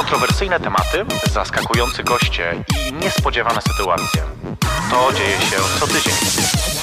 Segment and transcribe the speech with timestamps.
[0.00, 4.22] Kontrowersyjne tematy, zaskakujący goście i niespodziewane sytuacje.
[4.90, 6.14] To dzieje się co tydzień.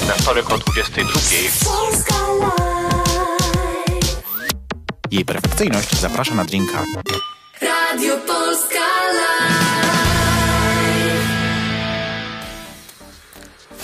[0.08, 1.14] We wtorek o 22.
[1.66, 4.22] Polska Live.
[5.12, 6.84] Jej perfekcyjność zaprasza na drinka.
[7.62, 9.87] Radio Polska Live.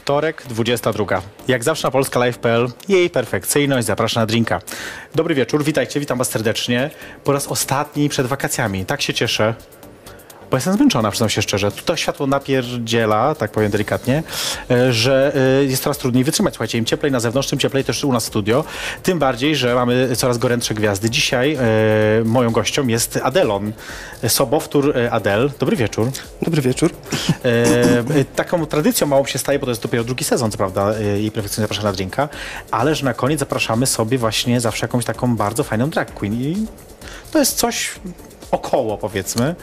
[0.03, 1.21] Wtorek, 22.
[1.47, 4.61] Jak zawsze na polskalive.pl jej perfekcyjność zaprasza na drinka.
[5.15, 6.89] Dobry wieczór, witajcie, witam was serdecznie.
[7.23, 8.85] Po raz ostatni przed wakacjami.
[8.85, 9.53] Tak się cieszę.
[10.53, 11.71] Bo jestem zmęczona, przyznam się szczerze.
[11.71, 14.23] Tutaj światło napierdziela, tak powiem delikatnie,
[14.71, 16.53] e, że e, jest coraz trudniej wytrzymać.
[16.53, 18.63] Słuchajcie, im cieplej na zewnątrz, tym cieplej też u nas w studio.
[19.03, 21.09] Tym bardziej, że mamy coraz gorętsze gwiazdy.
[21.09, 21.59] Dzisiaj e,
[22.25, 23.73] moją gością jest Adelon,
[24.27, 25.51] sobowtór Adel.
[25.59, 26.11] Dobry wieczór.
[26.41, 26.91] Dobry wieczór.
[27.45, 31.31] E, taką tradycją małą się staje, bo to jest dopiero drugi sezon, co prawda, i
[31.31, 32.29] perfekcyjnie zapraszam na drinka,
[32.71, 36.65] ale że na koniec zapraszamy sobie właśnie zawsze jakąś taką bardzo fajną drag queen i
[37.31, 37.91] to jest coś
[38.51, 39.55] około, powiedzmy,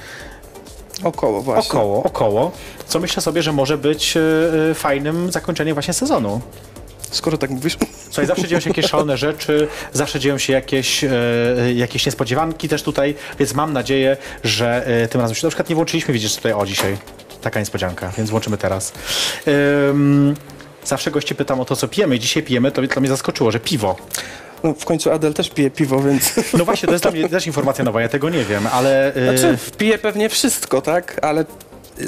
[1.05, 1.71] Około właśnie.
[1.71, 2.53] około, około,
[2.87, 6.41] co myślę sobie, że może być e, fajnym zakończeniem właśnie sezonu.
[7.11, 7.77] Skoro tak mówisz.
[8.05, 11.11] Słuchaj, zawsze dzieją się jakieś szalone rzeczy, zawsze dzieją się jakieś, e,
[11.75, 15.75] jakieś niespodziewanki też tutaj, więc mam nadzieję, że e, tym razem się na przykład nie
[15.75, 16.97] włączyliśmy, widzisz tutaj, o dzisiaj,
[17.41, 18.93] taka niespodzianka, więc włączymy teraz.
[19.89, 20.35] Ym,
[20.85, 23.97] zawsze goście pytam o to, co pijemy dzisiaj pijemy, to, to mnie zaskoczyło, że piwo.
[24.65, 26.35] No, w końcu Adel też pije piwo, więc...
[26.59, 29.15] No właśnie, to jest dla mnie też informacja nowa, ja tego nie wiem, ale...
[29.15, 31.19] e, Znaczy, pije pewnie wszystko, tak?
[31.23, 31.45] Ale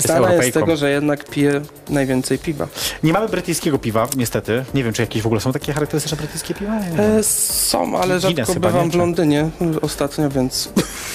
[0.00, 0.60] znana jest Europejką.
[0.60, 2.66] tego, że jednak pije najwięcej piwa.
[3.02, 4.64] nie mamy brytyjskiego piwa, niestety.
[4.74, 6.72] Nie wiem, czy jakieś w ogóle są takie charakterystyczne brytyjskie piwa?
[6.98, 8.88] E, są, ale Guinness rzadko chyba, bywam nie?
[8.88, 9.50] w Czy- Londynie
[9.82, 10.68] ostatnio, więc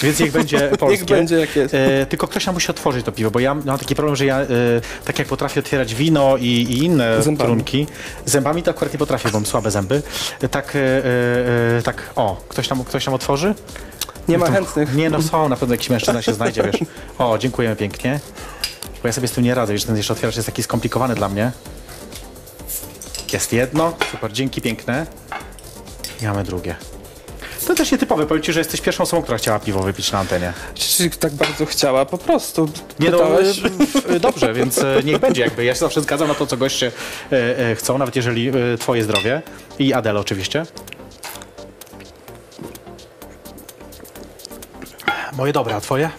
[0.03, 0.87] Więc niech będzie polskie.
[0.97, 1.73] niech będzie jak jest.
[1.73, 4.39] E, tylko ktoś nam musi otworzyć to piwo, bo ja mam taki problem, że ja
[4.41, 4.47] e,
[5.05, 7.47] tak jak potrafię otwierać wino i, i inne Zębami.
[7.49, 7.87] trunki,
[8.25, 10.01] zębami to akurat nie potrafię, bo mam słabe zęby.
[10.41, 10.79] E, tak, e,
[11.77, 13.53] e, tak, o, ktoś nam, ktoś nam otworzy?
[14.27, 14.95] Nie ma To- chętnych.
[14.95, 16.75] Nie, no są, na pewno jakiś mężczyzna się znajdzie, wiesz.
[17.17, 18.19] O, dziękujemy pięknie.
[19.01, 21.29] Bo ja sobie z tym nie radzę, wiesz, ten jeszcze otwieracz jest taki skomplikowany dla
[21.29, 21.51] mnie.
[23.33, 25.05] Jest jedno, super, dzięki piękne.
[26.21, 26.75] I mamy drugie.
[27.67, 30.53] To też nietypowe, powiem ci, że jesteś pierwszą osobą, która chciała piwo wypić na antenie.
[30.73, 32.05] Czy tak bardzo chciała?
[32.05, 32.69] Po prostu.
[32.99, 33.61] Nie no, Pytałeś.
[34.09, 35.65] e, dobrze, więc e, niech będzie jakby.
[35.65, 36.91] Ja się zawsze zgadzam na to, co goście
[37.31, 39.41] e, e, chcą, nawet jeżeli twoje zdrowie
[39.79, 40.65] i Adele oczywiście.
[45.33, 46.09] Moje dobre, a twoje?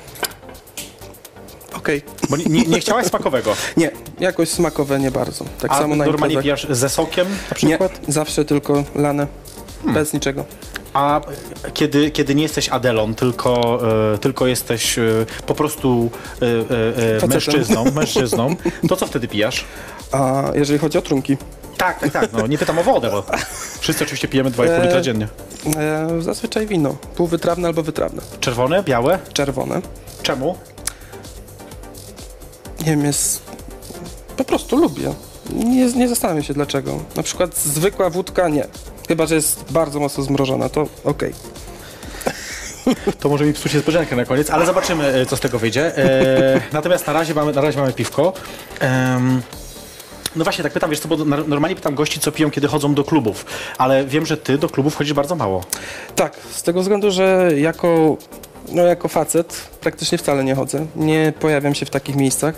[1.77, 2.03] Okej.
[2.31, 3.55] Bo nie, nie, nie chciałaś smakowego.
[3.77, 5.45] Nie, jakoś smakowe nie bardzo.
[5.61, 6.43] Tak A samo na normalnie imprezach.
[6.65, 8.01] pijasz ze sokiem na Nie, przykład?
[8.09, 9.27] zawsze tylko lane.
[9.79, 9.95] Hmm.
[9.95, 10.45] Bez niczego.
[10.95, 11.21] A
[11.75, 13.81] kiedy, kiedy nie jesteś Adelą, tylko,
[14.15, 15.03] e, tylko jesteś e,
[15.47, 16.11] po prostu
[16.43, 16.51] e, e,
[17.17, 17.31] e, Facetem.
[17.31, 18.57] mężczyzną, mężczyzną,
[18.89, 19.65] to co wtedy pijasz?
[20.13, 21.37] A jeżeli chodzi o trunki?
[21.79, 22.33] Tak, tak, tak.
[22.33, 23.25] No, nie pytam o wodę, bo
[23.81, 25.29] wszyscy oczywiście pijemy 2,5 E, litra dziennie.
[25.77, 26.97] E, zazwyczaj wino.
[27.17, 28.23] Półwytrawne albo wytrawne.
[28.41, 29.19] Czerwone, białe?
[29.33, 29.81] Czerwone.
[30.23, 30.57] Czemu?
[32.81, 33.43] Nie wiem, jest...
[34.37, 35.15] Po prostu lubię.
[35.51, 37.01] Nie, nie zastanawiam się dlaczego.
[37.17, 38.67] Na przykład zwykła wódka nie.
[39.09, 41.35] Chyba, że jest bardzo mocno zmrożona, to okej.
[43.21, 45.97] To może mi psuć niespodziankę na koniec, ale zobaczymy, e, co z tego wyjdzie.
[45.97, 48.33] E, natomiast na razie mamy, na razie mamy piwko.
[48.81, 49.43] Em,
[50.39, 53.05] no właśnie, tak pytam, wiesz co, bo normalnie pytam gości, co piją, kiedy chodzą do
[53.05, 53.47] klubów,
[53.79, 55.65] ale wiem, że ty do klubów chodzisz bardzo mało.
[56.17, 58.17] Tak, z tego względu, że jako,
[58.73, 60.87] no jako facet praktycznie wcale nie chodzę.
[60.97, 62.55] Nie pojawiam się w takich miejscach.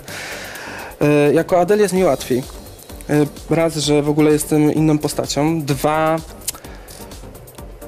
[1.01, 2.43] E, jako Adel jest mi łatwiej.
[3.09, 3.25] E,
[3.55, 5.61] raz, że w ogóle jestem inną postacią.
[5.61, 6.17] Dwa,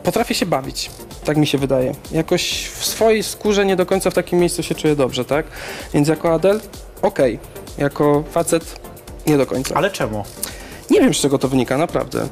[0.03, 0.91] potrafię się bawić.
[1.25, 1.95] Tak mi się wydaje.
[2.11, 5.45] Jakoś w swojej skórze nie do końca w takim miejscu się czuję dobrze, tak?
[5.93, 6.61] Więc jako Adel,
[7.01, 7.39] okej.
[7.77, 8.82] Jako facet,
[9.27, 9.75] nie do końca.
[9.75, 10.23] Ale czemu?
[10.89, 12.27] Nie wiem, z czego to wynika, naprawdę.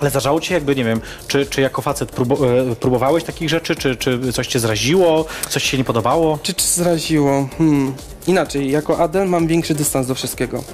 [0.00, 3.76] Ale zdarzało ci jakby, nie wiem, czy, czy jako facet próbu, e, próbowałeś takich rzeczy,
[3.76, 6.38] czy, czy coś cię zraziło, coś się nie podobało?
[6.42, 7.48] Czy, czy zraziło?
[7.58, 7.94] Hmm.
[8.26, 10.64] Inaczej, jako Adel mam większy dystans do wszystkiego.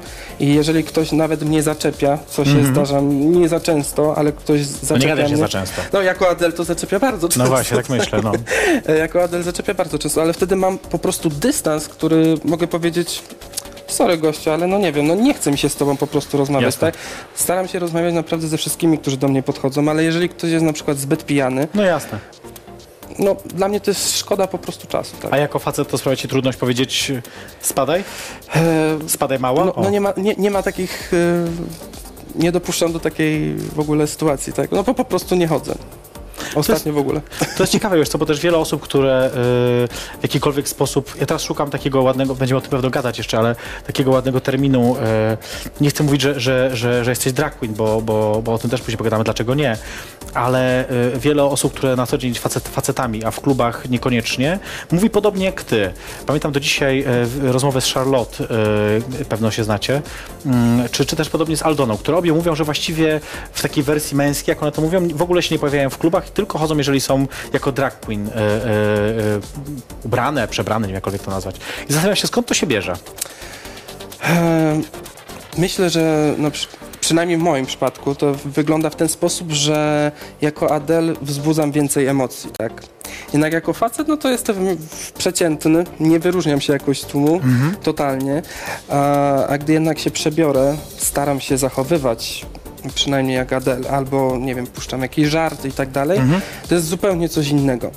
[0.40, 4.78] I jeżeli ktoś nawet mnie zaczepia, co się zdarza nie za często, ale ktoś Mhm.
[4.82, 5.82] No zaczepia nie mnie, za często.
[5.92, 7.42] No jako Adel to zaczepia bardzo często.
[7.42, 8.32] No właśnie, tak myślę, no.
[8.88, 13.22] E, jako Adel zaczepia bardzo często, ale wtedy mam po prostu dystans, który mogę powiedzieć
[13.88, 16.38] sorry gościu, ale no nie wiem, no nie chce mi się z tobą po prostu
[16.38, 16.92] rozmawiać, Jasne.
[16.92, 17.00] tak?
[17.34, 20.72] Staram się rozmawiać naprawdę ze wszystkimi, którzy do mnie podchodzą, ale jeżeli ktoś jest na
[20.72, 22.18] przykład zbyt pijany, No jasne.
[23.18, 25.32] no dla mnie to jest szkoda po prostu czasu, tak?
[25.32, 27.22] A jako facet to sprawia ci trudność powiedzieć e,
[27.60, 28.04] spadaj?
[28.56, 29.64] E, Spadaj mało?
[29.64, 31.12] No, no nie, ma, nie, nie ma takich.
[31.12, 31.46] y,
[32.34, 34.70] nie dopuszczam do takiej w ogóle sytuacji, tak?
[34.72, 35.74] No bo po prostu nie chodzę.
[36.54, 37.20] Ostatnio w ogóle.
[37.56, 39.30] To jest ciekawe, wiesz co, bo też wiele osób, które y,
[40.18, 43.56] w jakikolwiek sposób, ja teraz szukam takiego ładnego, będziemy o tym pewno gadać jeszcze, ale
[43.86, 48.02] takiego ładnego terminu, y, nie chcę mówić, że, że, że, że jesteś drag queen, bo,
[48.02, 49.76] bo, bo o tym też później pogadamy, dlaczego nie,
[50.34, 54.58] ale y, wiele osób, które na co dzień facet, facetami, a w klubach niekoniecznie,
[54.92, 55.92] mówi podobnie jak ty.
[56.26, 57.04] Pamiętam do dzisiaj
[57.44, 58.44] y, rozmowę z Charlotte,
[59.20, 60.02] y, pewno się znacie,
[60.46, 63.20] mm, czy, czy też podobnie z Aldoną, które obie mówią, że właściwie
[63.52, 66.30] w takiej wersji męskiej, jak one to mówią, w ogóle się nie pojawiają w klubach,
[66.30, 68.30] tylko chodzą, jeżeli są jako drag queen
[70.04, 71.56] ubrane, przebrane, nie wiem jakkolwiek to nazwać.
[71.88, 72.96] I zastanawiam się, skąd to się bierze.
[74.24, 74.80] E,
[75.58, 76.66] Myślę, że no, przy,
[77.08, 82.50] przynajmniej w moim przypadku to wygląda w ten sposób, że jako Adel wzbudzam więcej emocji,
[82.58, 82.82] tak?
[83.32, 84.56] Jednak jako facet, no to jestem
[85.18, 87.40] przeciętny, nie wyróżniam się jakoś z tłumu,
[87.82, 88.42] totalnie,
[88.88, 92.46] a, a gdy jednak się przebiorę, staram się zachowywać
[92.94, 96.20] przynajmniej jak Adel, albo nie wiem, puszczam jakiś żart i tak dalej,
[96.68, 97.90] to jest zupełnie coś innego.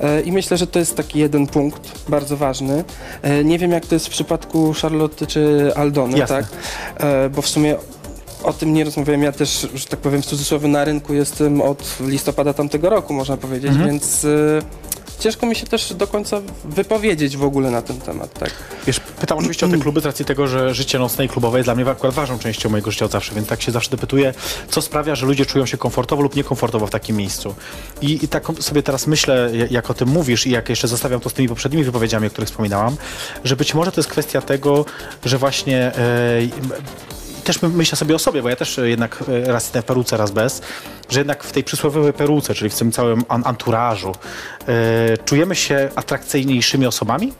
[0.00, 2.84] E, I myślę, że to jest taki jeden punkt bardzo ważny.
[3.22, 6.36] E, Nie wiem, jak to jest w przypadku Charlotte czy Aldony, Jasne.
[6.36, 6.46] tak?
[6.96, 7.76] E, Bo w sumie
[8.44, 9.22] o tym nie rozmawiałem.
[9.22, 13.36] Ja też, że tak powiem, w cudzysłowie na rynku jestem od listopada tamtego roku, można
[13.36, 14.28] powiedzieć, więc e,
[15.18, 18.50] ciężko mi się też do końca wypowiedzieć w ogóle na ten temat, tak?
[18.86, 21.66] Wiesz, pytam oczywiście o te kluby z racji tego, że życie nocne i klubowe jest
[21.66, 24.34] dla mnie akurat ważną częścią mojego życia od zawsze, więc tak się zawsze dopytuję,
[24.68, 27.54] co sprawia, że ludzie czują się komfortowo lub niekomfortowo w takim miejscu.
[28.02, 31.20] I, i tak sobie teraz myślę, ja- jak o tym mówisz i jak jeszcze zostawiam
[31.20, 32.96] to z tymi poprzednimi wypowiedziami, o których wspominałam,
[33.44, 34.84] że być może to jest kwestia tego,
[35.24, 35.94] że właśnie e,
[37.44, 39.84] też my- myślę sobie o sobie, bo ja też e, jednak e, raz jestem w
[39.84, 40.62] peruce, raz bez,
[41.08, 44.12] że jednak w tej przysłowiowej peruce, czyli w tym całym an- anturażu,
[44.68, 47.32] e, czujemy się atrakcyjniejszymi osobami?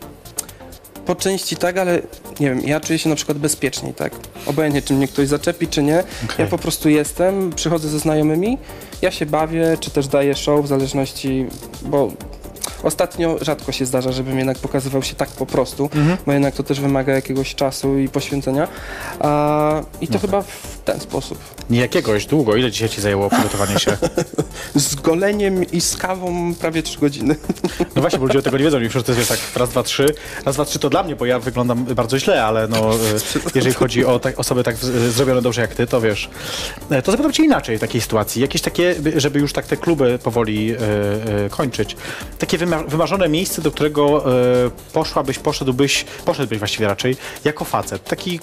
[1.07, 2.03] Po części tak, ale
[2.41, 4.13] nie wiem, ja czuję się na przykład bezpieczniej, tak?
[4.47, 5.99] Obojętnie, czy mnie ktoś zaczepi, czy nie.
[6.25, 6.37] Okej.
[6.39, 8.59] Ja po prostu jestem, przychodzę ze znajomymi,
[9.03, 11.47] ja się bawię, czy też daję show, w zależności,
[11.83, 12.13] bo
[12.83, 15.91] ostatnio rzadko się zdarza, żebym jednak pokazywał się tak po prostu,
[16.27, 18.69] bo jednak to też wymaga jakiegoś czasu i poświęcenia.
[19.21, 21.39] A, I to chyba w ten sposób.
[21.71, 22.57] Nie jakiegoś, długo.
[22.57, 23.97] Ile dzisiaj ci zajęło przygotowanie się?
[24.75, 27.37] Z goleniem i z kawą prawie 3 godziny.
[27.97, 28.79] No właśnie, bo ludzie tego nie wiedzą.
[28.79, 30.07] Już to jest tak raz, dwa, trzy.
[30.45, 32.99] Raz, dwa, trzy to dla mnie, bo ja wyglądam bardzo źle, ale no, e,
[33.55, 34.77] jeżeli chodzi o tak, osoby tak
[35.11, 36.31] zrobione dobrze jak ty, to wiesz.
[36.91, 38.43] E, To zapytam cię inaczej w takiej sytuacji.
[38.43, 40.77] Jakieś takie, by- żeby już tak te kluby powoli e,
[41.51, 41.97] kończyć.
[42.39, 44.25] Takie wyma- wymarzone miejsce, do którego
[44.67, 48.05] e, poszłabyś, poszedłbyś, poszedłbyś właściwie raczej, jako facet.
[48.05, 48.41] Taki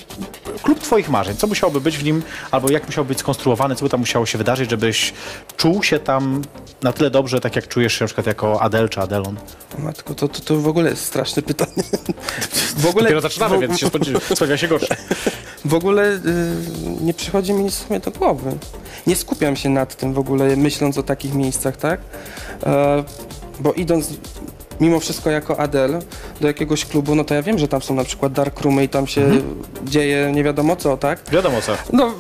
[0.63, 1.35] klub twoich marzeń.
[1.37, 4.37] Co musiałoby być w nim, albo jak musiał być skonstruowany, co by tam musiało się
[4.37, 5.13] wydarzyć, żebyś
[5.57, 6.41] czuł się tam
[6.81, 9.37] na tyle dobrze, tak jak czujesz się na przykład jako Adel czy Adelon.
[9.79, 11.83] Matko, to, to, to w ogóle jest straszne pytanie.
[12.77, 14.95] W ogóle, Dopiero zaczynamy, w, więc się spodziewa spodziewa się gorsze.
[15.65, 16.19] W ogóle y,
[17.01, 18.57] nie przychodzi mi nic w sumie do głowy.
[19.07, 21.99] Nie skupiam się nad tym w ogóle, myśląc o takich miejscach, tak?
[22.63, 23.03] E,
[23.59, 24.09] bo idąc
[24.81, 25.99] mimo wszystko jako Adel
[26.41, 28.89] do jakiegoś klubu, no to ja wiem, że tam są na przykład dark roomy i
[28.89, 29.29] tam się
[29.85, 31.19] dzieje nie wiadomo co, tak?
[31.31, 31.71] Wiadomo co.
[31.93, 32.13] No,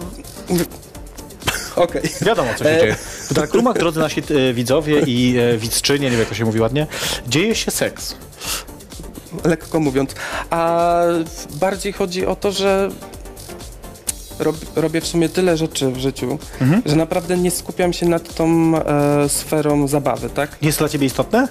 [1.75, 2.01] okej.
[2.21, 2.79] Wiadomo, co się E.
[2.79, 2.95] dzieje.
[3.29, 6.59] W Darkrumach, drodzy nasi e, widzowie i e, widzczynie, nie wiem jak to się mówi
[6.59, 6.87] ładnie,
[7.27, 8.15] dzieje się seks.
[9.43, 10.15] lekko mówiąc.
[10.49, 11.01] A
[11.53, 12.89] bardziej chodzi o to, że
[14.39, 16.81] rob, robię w sumie tyle rzeczy w życiu, Mhm.
[16.85, 20.57] że naprawdę nie skupiam się nad tą e, sferą zabawy, tak?
[20.61, 21.47] Jest to dla ciebie istotne?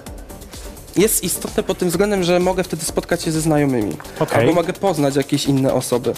[0.96, 3.96] Jest istotne pod tym względem, że mogę wtedy spotkać się ze znajomymi.
[4.20, 4.38] Okej.
[4.40, 6.12] Albo mogę poznać jakieś inne osoby.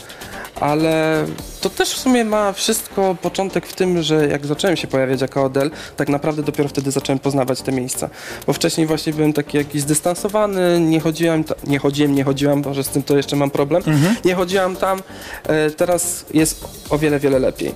[0.60, 1.24] Ale
[1.60, 5.44] to też w sumie ma wszystko początek w tym, że jak zacząłem się pojawiać jako
[5.44, 8.10] Odel, tak naprawdę dopiero wtedy zacząłem poznawać te miejsca.
[8.46, 12.84] Bo wcześniej właśnie byłem taki jakiś zdystansowany, nie chodziłem, nie chodziłem, nie chodziłam, bo że
[12.84, 13.82] z tym to jeszcze mam problem.
[14.25, 15.02] Nie chodziłam tam.
[15.47, 17.75] E, teraz jest o wiele, wiele lepiej.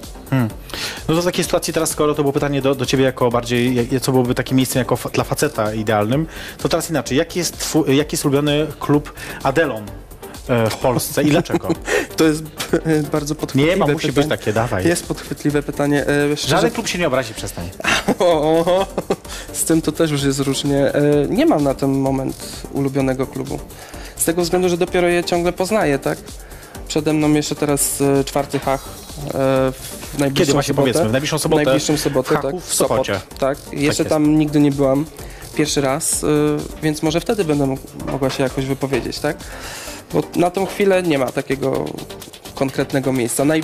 [1.08, 3.88] No to w takiej sytuacji teraz, skoro to było pytanie do, do ciebie jako bardziej,
[4.02, 6.26] co byłoby takim miejscem jako dla faceta idealnym,
[6.58, 7.18] to teraz inaczej.
[7.18, 9.12] Jaki jest, twój, jaki jest ulubiony klub
[9.42, 9.82] Adelon
[10.48, 11.68] e, w Polsce i dlaczego?
[12.16, 12.42] To jest
[13.12, 14.28] bardzo podchwytliwe Nie ma, musi pytanie.
[14.28, 14.86] być takie, dawaj.
[14.86, 16.06] Jest podchwytliwe pytanie.
[16.06, 17.70] E, szczerze, Żaden klub się nie obrazi, przestań.
[18.18, 18.24] O,
[18.66, 18.86] o,
[19.52, 20.94] z tym to też już jest różnie.
[20.94, 23.58] E, Nie mam na ten moment ulubionego klubu.
[24.16, 26.18] Z tego względu, że dopiero je ciągle poznaję, tak?
[26.88, 28.84] Przede mną jeszcze teraz czwarty Hach
[30.12, 30.82] w najbliższą Kiedy właśnie sobotę.
[30.92, 31.08] powiedzmy?
[31.08, 31.64] W najbliższą W sobotę?
[31.64, 32.60] najbliższą sobotę, w Haku tak.
[32.60, 33.14] w Sopocie.
[33.14, 33.58] Sopot, tak.
[33.72, 34.10] Jeszcze jest.
[34.10, 35.04] tam nigdy nie byłam.
[35.56, 36.26] Pierwszy raz, e,
[36.82, 37.82] więc może wtedy będę mógł-
[38.12, 39.36] mogła się jakoś wypowiedzieć, tak?
[40.12, 41.84] Bo na tą chwilę nie ma takiego
[42.54, 43.44] konkretnego miejsca.
[43.44, 43.62] Naj...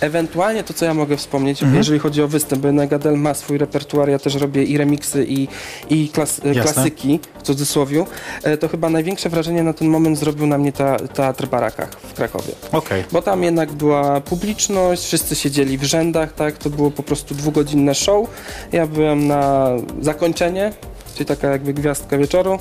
[0.00, 1.76] Ewentualnie to, co ja mogę wspomnieć, Mhm.
[1.78, 5.24] jeżeli chodzi o występ, bo jednak Adele ma swój repertuar, ja też robię i remiksy,
[5.28, 5.48] i,
[5.90, 6.62] i klas, Jasne.
[6.62, 8.06] klasyki, w cudzysłowiu,
[8.42, 12.14] e, to chyba największe wrażenie na ten moment zrobił na mnie ta, Teatr Barakach w
[12.14, 12.52] Krakowie.
[12.72, 13.04] Okej.
[13.12, 16.58] Bo tam jednak była publiczność, wszyscy siedzieli w rzędach, tak?
[16.58, 18.28] To było po prostu dwugodzinne show.
[18.72, 19.68] Ja byłem na
[20.00, 20.72] zakończenie,
[21.20, 22.58] czyli taka jakby gwiazdka wieczoru.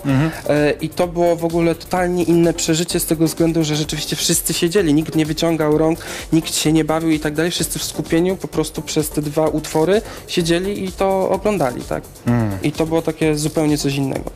[0.49, 4.53] E, I to było w ogóle totalnie inne przeżycie z tego względu, że rzeczywiście wszyscy
[4.53, 5.99] siedzieli, nikt nie wyciągał rąk,
[6.33, 7.51] nikt się nie bawił i tak dalej.
[7.51, 12.03] Wszyscy w skupieniu po prostu przez te dwa utwory siedzieli i to oglądali, tak?
[12.63, 14.31] I to było takie zupełnie coś innego.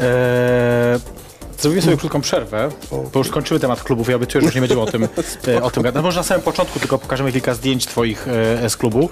[0.00, 1.00] Eee,
[1.58, 4.08] Zrobimy sobie krótką przerwę, bo już skończymy temat klubów.
[4.08, 5.04] Ja obiecuję, że już nie będziemy o tym,
[5.48, 5.94] e, o tym gadać.
[5.94, 9.08] No może na samym początku tylko pokażemy kilka zdjęć twoich e, z klubu.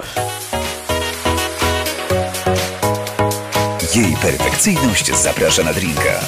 [3.96, 6.20] Jej perfekcyjność zaprasza na drinka.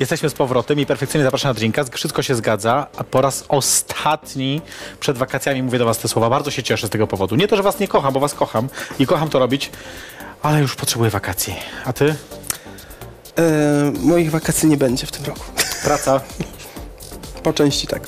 [0.00, 1.84] Jesteśmy z powrotem i perfekcyjnie zapraszam na drinka.
[1.84, 4.60] Wszystko się zgadza, a po raz ostatni
[5.00, 6.30] przed wakacjami mówię do was te słowa.
[6.30, 7.36] Bardzo się cieszę z tego powodu.
[7.36, 9.70] Nie to, że was nie kocham, bo was kocham i kocham to robić,
[10.42, 11.54] ale już potrzebuję wakacji.
[11.84, 12.14] A ty?
[13.38, 15.44] E, moich wakacji nie będzie w tym roku.
[15.84, 16.20] Praca?
[17.42, 18.02] Po części tak.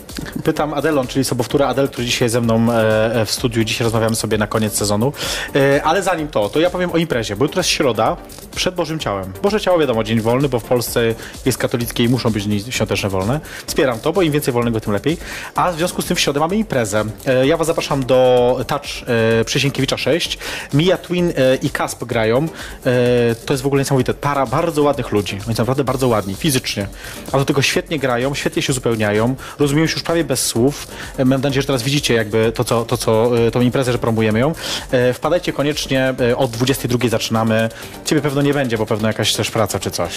[0.44, 3.64] Pytam Adelon, czyli sobowtóra Adel, który dzisiaj ze mną e, e, w studiu.
[3.64, 5.12] Dzisiaj rozmawiamy sobie na koniec sezonu.
[5.54, 8.16] E, ale zanim to, to ja powiem o imprezie, bo jutro jest środa
[8.54, 9.32] przed Bożym Ciałem.
[9.42, 11.14] Boże Ciało wiadomo, dzień wolny, bo w Polsce
[11.46, 13.40] jest katolickie i muszą być dni świąteczne wolne.
[13.66, 15.16] Wspieram to, bo im więcej wolnego, tym lepiej.
[15.54, 17.04] A w związku z tym w środę mamy imprezę.
[17.44, 18.82] Ja was zapraszam do Touch
[19.40, 20.38] e, przy Sienkiewicza 6.
[20.74, 22.48] Mia Twin i Kasp grają.
[23.46, 24.14] To jest w ogóle niesamowite.
[24.14, 25.38] Para bardzo ładnych ludzi.
[25.46, 26.86] Oni są naprawdę bardzo ładni, fizycznie.
[27.32, 29.23] A do tego świetnie grają, świetnie się uzupełniają.
[29.58, 30.86] Rozumieją się już prawie bez słów.
[31.18, 33.98] E, Mam nadzieję, że teraz widzicie jakby to, co, to, co e, tą imprezę, że
[33.98, 34.52] promujemy ją.
[34.90, 37.68] E, Wpadajcie koniecznie, od 22 zaczynamy.
[38.04, 40.12] Ciebie pewno nie będzie, bo pewno jakaś też praca czy coś.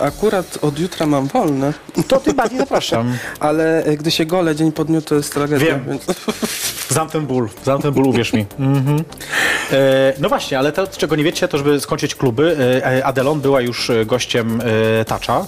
[0.00, 1.72] Akurat od jutra mam wolne,
[2.08, 3.16] To ty bardziej zapraszam.
[3.40, 5.66] ale gdy się gole dzień po dniu, to jest tragedia.
[5.66, 5.84] Wiem.
[5.88, 6.04] Więc...
[6.88, 8.46] Znam ten ból, znam ten ból, uwierz mi.
[8.58, 9.04] Mhm.
[10.18, 12.56] No właśnie, ale to, czego nie wiecie, to żeby skończyć kluby,
[13.04, 14.62] Adelon była już gościem
[15.06, 15.46] Tacza.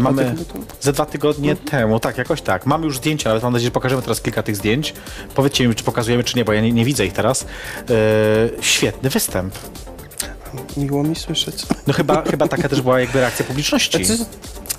[0.00, 0.34] Mamy
[0.80, 2.66] ze dwa tygodnie temu, tak, jakoś tak.
[2.66, 4.94] Mamy już zdjęcia, nawet mam nadzieję, że pokażemy teraz kilka tych zdjęć.
[5.34, 7.46] Powiedzcie mi, czy pokazujemy, czy nie, bo ja nie, nie widzę ich teraz.
[7.90, 9.54] E, świetny występ.
[10.76, 11.54] Miło mi słyszeć.
[11.86, 13.98] No chyba, chyba taka też była jakby reakcja publiczności.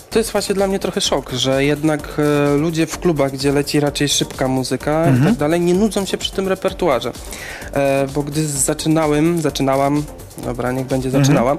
[0.09, 3.79] To jest właśnie dla mnie trochę szok, że jednak e, ludzie w klubach, gdzie leci
[3.79, 7.11] raczej szybka muzyka i tak dalej, nie nudzą się przy tym repertuarze.
[7.73, 10.03] E, bo gdy zaczynałem, zaczynałam,
[10.45, 11.57] dobra, niech będzie zaczynałam,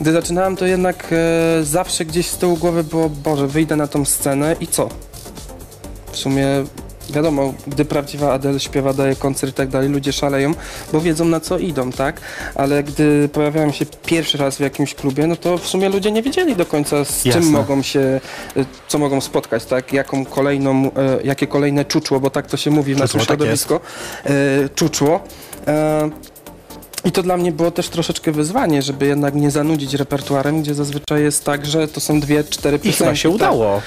[0.00, 4.04] gdy zaczynałam, to jednak e, zawsze gdzieś z tyłu głowy było, Boże, wyjdę na tą
[4.04, 4.88] scenę i co?
[6.16, 6.46] W sumie
[7.10, 10.54] wiadomo, gdy prawdziwa Adele śpiewa, daje koncert i tak dalej, ludzie szaleją,
[10.92, 12.20] bo wiedzą na co idą, tak?
[12.54, 16.22] Ale gdy pojawiałem się pierwszy raz w jakimś klubie, no to w sumie ludzie nie
[16.22, 17.40] wiedzieli do końca z Jasne.
[17.40, 18.20] czym mogą się,
[18.56, 19.92] y, co mogą spotkać, tak?
[19.92, 20.90] Jaką kolejną, e,
[21.24, 25.20] jakie kolejne czuczło, bo tak to się mówi w naszym Czuczło, tak środowisku, e, czuczło.
[27.04, 31.22] I to dla mnie było też troszeczkę wyzwanie, żeby jednak nie zanudzić repertuarem, gdzie zazwyczaj
[31.22, 32.98] jest tak, że to są dwie, cztery I piosenki.
[32.98, 33.36] chyba się tak.
[33.36, 33.82] udało.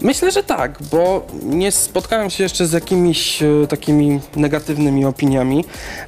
[0.00, 5.64] Myślę, że tak, bo nie spotkałem się jeszcze z jakimiś e, takimi negatywnymi opiniami,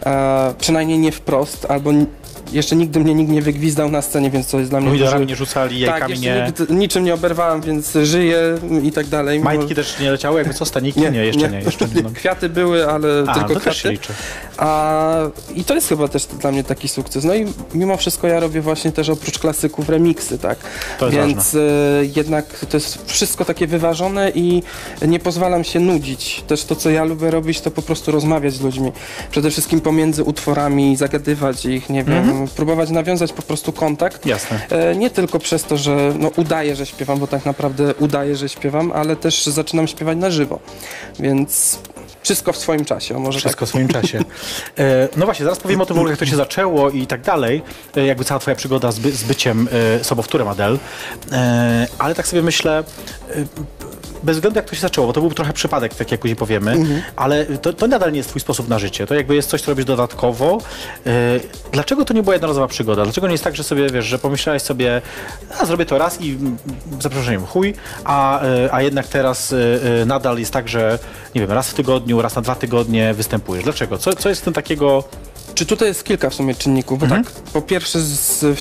[0.07, 1.91] e, przynajmniej nie wprost, albo
[2.53, 5.37] jeszcze nigdy mnie nikt nie wygwizdał na scenie, więc to jest dla mnie Pomidorami nie
[5.37, 6.47] rzucali, tak, jajkami jeszcze nie.
[6.47, 8.39] nigdy, niczym nie oberwałem, więc żyję
[8.83, 9.41] i tak dalej.
[9.41, 11.01] Majtki też nie leciały, jakby co, staniki?
[11.01, 11.61] Nie, jeszcze nie.
[11.61, 12.03] jeszcze nie.
[12.03, 12.11] No.
[12.15, 13.93] Kwiaty były, ale A, tylko to też się kwiaty.
[13.93, 14.13] liczy.
[14.57, 15.15] A,
[15.55, 17.25] I to jest chyba też dla mnie taki sukces.
[17.25, 20.59] No i mimo wszystko ja robię właśnie też oprócz klasyków remiksy, tak?
[20.99, 21.59] To jest Więc e,
[22.17, 24.63] jednak to jest wszystko takie wyważone i
[25.07, 26.45] nie pozwalam się nudzić.
[26.47, 28.93] Też to, co ja lubię robić, to po prostu rozmawiać z ludźmi.
[29.31, 32.49] Przede wszystkim pomiędzy utworami, zagadywać ich, nie wiem, Mhm.
[32.49, 34.27] próbować nawiązać po prostu kontakt.
[34.27, 34.61] Jasne.
[34.71, 38.49] E, Nie tylko przez to, że no, udaję, że śpiewam, bo tak naprawdę udaję, że
[38.49, 40.59] śpiewam, ale też zaczynam śpiewać na żywo.
[41.21, 41.79] Więc
[42.25, 43.67] wszystko w swoim czasie, może Wszystko tak.
[43.67, 44.19] w swoim czasie.
[44.79, 47.63] E, no właśnie, zaraz powiemy o tym jak to się zaczęło i tak dalej.
[47.97, 49.69] E, jakby cała twoja przygoda z, by, z byciem
[50.01, 50.79] e, sobowtórem Adel.
[51.99, 52.85] Ale tak sobie myślę,
[54.25, 56.71] bez względu jak to się zaczęło, bo to był trochę przypadek, tak jak później powiemy,
[56.73, 57.03] Mhm.
[57.17, 59.07] ale to, to nadal nie jest twój sposób na życie.
[59.07, 60.59] To jakby jest coś, co robisz dodatkowo.
[61.07, 61.11] E,
[61.73, 63.05] dlaczego to nie była jednorazowa przygoda?
[63.05, 65.03] Dlaczego nie jest tak, że sobie, wiesz, że pomyślałeś sobie,
[65.61, 66.57] a zrobię to raz i mm,
[66.93, 69.53] za przeproszeniem chuj, a, e, a jednak teraz
[70.03, 70.99] e, nadal jest tak, że
[71.35, 73.65] nie wiem, raz w tygodniu, raz na dwa tygodnie występujesz.
[73.65, 73.99] Dlaczego?
[73.99, 75.05] Co, co jest w tym takiego...
[75.55, 77.25] Czy tutaj jest kilka w sumie czynników, bo Mhm.
[77.25, 78.55] tak, po pierwsze z, y,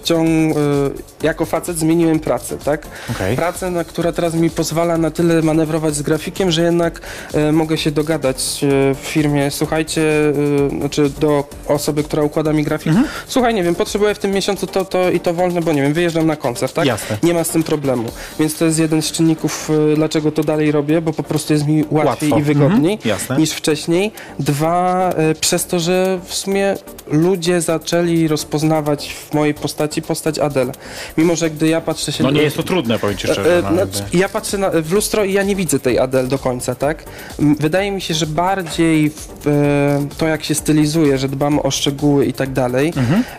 [1.24, 2.88] jako facet zmieniłem pracę, tak?
[3.12, 3.36] Okej.
[3.36, 7.02] Pracę, na, która teraz mi pozwala na tyle manewrować z grafikiem, że jednak
[7.36, 12.64] y, mogę się dogadać y, w firmie, słuchajcie, y, znaczy do osoby, która układa mi
[12.64, 13.08] grafik, Mhm.
[13.28, 15.94] słuchaj, nie wiem, potrzebuję w tym miesiącu to, to i to wolne, bo nie wiem,
[15.94, 16.86] wyjeżdżam na koncert, tak?
[16.86, 17.18] Jasne.
[17.24, 18.04] Nie ma z tym problemu,
[18.40, 21.68] więc to jest jeden z czynników, y, dlaczego to dalej robię, bo po prostu jest
[21.68, 22.40] mi łatwiej Łatwo.
[22.40, 23.40] i wygodniej Mhm.
[23.42, 24.12] Niż wcześniej.
[24.40, 26.73] Dwa, y, przez to, że w sumie
[27.08, 30.72] ludzie zaczęli rozpoznawać w mojej postaci postać Adele.
[31.18, 32.24] Mimo, że gdy ja patrzę się...
[32.24, 33.58] No nie jest to trudne, powiem ci E, szczerze.
[33.58, 34.18] e, no, znaczy, jakby.
[34.18, 37.04] ja patrzę na, w lustro i ja nie widzę tej Adele do końca, tak?
[37.40, 42.26] Wydaje mi się, że bardziej w, e, to, jak się stylizuje, że dbam o szczegóły
[42.26, 42.94] i tak dalej,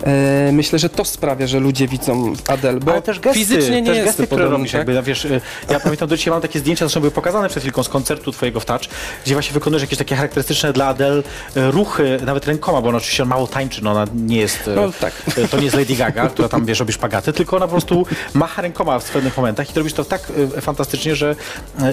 [0.04, 3.86] e, myślę, że to sprawia, że ludzie widzą Adele, bo Ale też gesty, fizycznie nie
[3.88, 4.78] też jest gesty, podobny, robisz, tak?
[4.88, 5.26] jakby, wiesz,
[5.70, 8.60] ja pamiętam do dzisiaj mam takie zdjęcia, zresztą były pokazane przed chwilką z koncertu twojego
[8.60, 8.82] w Touch,
[9.24, 11.22] gdzie właśnie wykonujesz jakieś takie charakterystyczne dla Adele
[11.56, 15.12] ruchy, nawet rękoma, bo ona oczywiście mało tańczy, no ona nie jest, y, No tak.
[15.38, 18.06] y, to nie jest Lady Gaga, która tam, wiesz, robi szpagaty, tylko ona po prostu
[18.34, 20.22] macha rękoma w pewnych momentach i robisz to tak
[20.56, 21.36] y, fantastycznie, że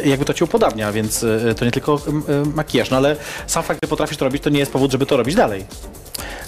[0.06, 1.26] jakby to cię upodabnia, więc
[1.58, 2.02] to nie tylko
[2.56, 3.16] makijaż, no ale
[3.48, 5.66] sam fakt, że potrafisz to robić, to nie jest powód, żeby to robić dalej.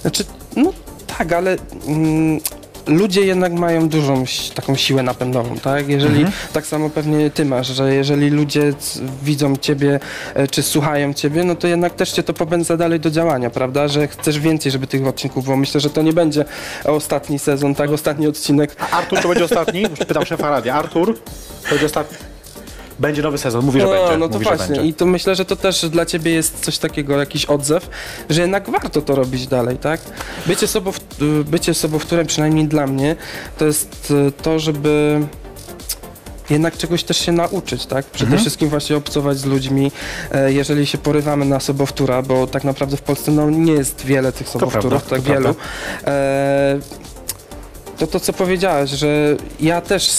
[0.02, 0.26] Znaczy,
[0.56, 0.74] no
[1.18, 2.40] tak, ale mm,
[2.88, 4.24] ludzie jednak mają dużą
[4.56, 5.90] taką siłę napędową, tak?
[5.90, 6.34] Jeżeli, Mhm.
[6.54, 8.74] tak samo pewnie ty masz, że jeżeli ludzie
[9.24, 10.00] widzą ciebie,
[10.34, 13.88] e, czy słuchają ciebie, no to jednak też cię to popędza dalej do działania, prawda?
[13.88, 15.58] Że chcesz więcej, żeby tych odcinków było.
[15.58, 16.46] Myślę, że to nie będzie
[16.86, 17.90] ostatni sezon, tak?
[17.92, 18.76] Ostatni odcinek.
[18.80, 19.82] A Artur to będzie ostatni?
[19.82, 20.74] Już pytam szefa radia.
[20.76, 21.20] Artur,
[21.64, 22.18] to będzie ostatni?
[23.00, 24.12] Będzie nowy sezon, mówi, że będzie.
[24.12, 24.84] no, no to mówi, właśnie.
[24.86, 27.90] I to myślę, że to też dla ciebie jest coś takiego, jakiś odzew,
[28.30, 30.02] że jednak warto to robić dalej, tak?
[30.46, 31.00] Bycie sobą, w,
[31.44, 33.16] bycie sobą, którym przynajmniej dla mnie,
[33.58, 35.22] to jest y, to, żeby
[36.50, 38.06] jednak czegoś też się nauczyć, tak?
[38.06, 38.42] Przede Mhm.
[38.42, 39.92] wszystkim właśnie obcować z ludźmi,
[40.32, 44.32] e, jeżeli się porywamy na sobowtóra, bo tak naprawdę w Polsce no, nie jest wiele
[44.32, 45.42] tych sobowtórów, tak wielu.
[45.42, 45.62] prawda.
[46.08, 46.80] E,
[47.98, 50.10] to to, co powiedziałeś, że ja też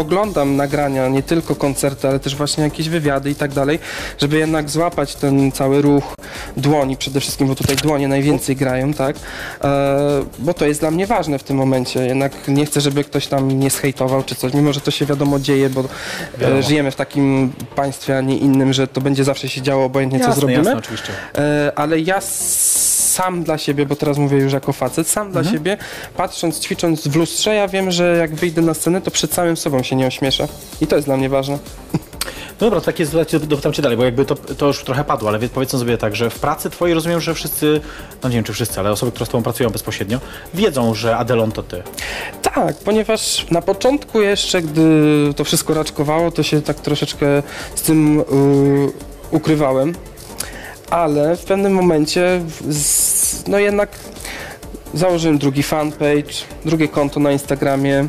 [0.00, 3.78] oglądam nagrania, nie tylko koncerty, ale też właśnie jakieś wywiady i tak dalej,
[4.18, 6.14] żeby jednak złapać ten cały ruch
[6.56, 9.16] dłoni przede wszystkim, bo tutaj dłonie najwięcej grają, tak?
[9.64, 12.06] E, bo to jest dla mnie ważne w tym momencie.
[12.06, 15.38] Jednak nie chcę, żeby ktoś tam nie zhejtował czy coś, mimo że to się wiadomo
[15.40, 15.84] dzieje, bo
[16.38, 16.58] Wiadomo.
[16.58, 20.18] e, żyjemy w takim państwie, a nie innym, że to będzie zawsze się działo, obojętnie
[20.18, 20.58] co jasne, zrobimy.
[20.58, 21.12] jasne, oczywiście.
[21.38, 22.20] E, ale ja
[23.20, 25.44] sam dla siebie, bo teraz mówię już jako facet, sam Mhm.
[25.44, 25.76] dla siebie,
[26.16, 29.82] patrząc, ćwicząc w lustrze, ja wiem, że jak wyjdę na scenę, to przed samym sobą
[29.82, 30.48] się nie ośmieszę.
[30.80, 31.58] I to jest dla mnie ważne.
[32.60, 35.38] No dobra, takie jest, dopytam cię dalej, bo jakby to, to już trochę padło, ale
[35.38, 37.80] wie- powiedzmy sobie tak, że w pracy twojej rozumiem, że wszyscy,
[38.22, 40.18] no nie wiem czy wszyscy, ale osoby, które z tobą pracują bezpośrednio,
[40.54, 41.82] wiedzą, że Adelon to ty.
[42.42, 44.84] Tak, ponieważ na początku jeszcze, gdy
[45.36, 47.42] to wszystko raczkowało, to się tak troszeczkę
[47.74, 48.24] z tym y,
[49.30, 49.94] ukrywałem,
[50.90, 52.74] ale w pewnym momencie, w-
[53.46, 53.90] no jednak
[54.94, 58.08] założyłem drugi fanpage, drugie konto na Instagramie,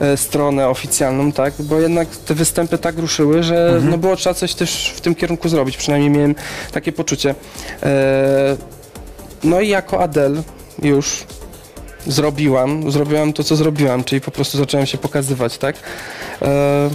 [0.00, 4.54] e, stronę oficjalną, tak, bo jednak te występy tak ruszyły, że no było trzeba coś
[4.54, 6.34] też w tym kierunku zrobić, przynajmniej miałem
[6.72, 7.34] takie poczucie.
[7.82, 8.56] E,
[9.44, 10.42] no i jako Adele
[10.82, 11.24] już
[12.06, 15.76] zrobiłam, zrobiłam to, co zrobiłam, czyli po prostu zacząłem się pokazywać, tak?
[16.42, 16.90] E...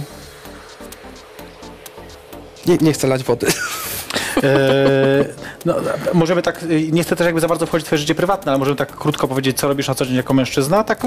[2.66, 3.46] Nie, nie chcę lać wody.
[4.36, 5.24] Eee,
[5.64, 5.74] no,
[6.14, 8.58] możemy tak, y, nie chcę też jakby za bardzo wchodzić w twoje życie prywatne, ale
[8.58, 11.02] możemy tak krótko powiedzieć, co robisz na co dzień jako mężczyzna, tak,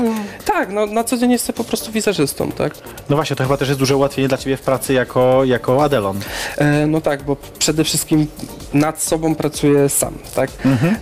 [0.45, 2.73] tak, no na co dzień jestem po prostu wizerzystą, tak?
[3.09, 6.19] no właśnie, to chyba też jest duże ułatwienie dla ciebie w pracy jako, jako Adelon.
[6.57, 8.27] E, no tak, bo przede wszystkim
[8.73, 10.49] nad sobą pracuję sam, tak?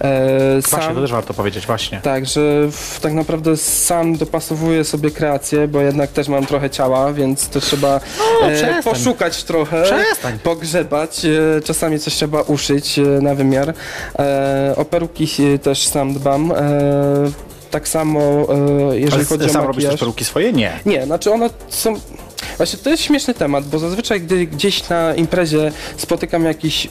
[0.02, 2.00] E, Właśnie, sam, to też warto powiedzieć, właśnie.
[2.04, 7.14] Tak, że w, tak naprawdę sam dopasowuję sobie kreację, bo jednak też mam trochę ciała,
[7.14, 8.00] więc to trzeba
[8.42, 10.40] No, e, poszukać trochę, Przestań.
[10.40, 13.74] pogrzebać, e, czasami coś trzeba uszyć e, na wymiar.
[14.20, 16.54] E, o peruki e, też sam dbam.
[17.72, 18.48] Tak samo
[18.94, 20.54] jeżeli Ale chodzi o sam robisz też peruki swoje?
[20.54, 20.80] Nie.
[20.86, 21.94] Nie, znaczy one są.
[22.58, 26.90] Właśnie to jest śmieszny temat, bo zazwyczaj, gdy gdzieś na imprezie spotykam jakichś e,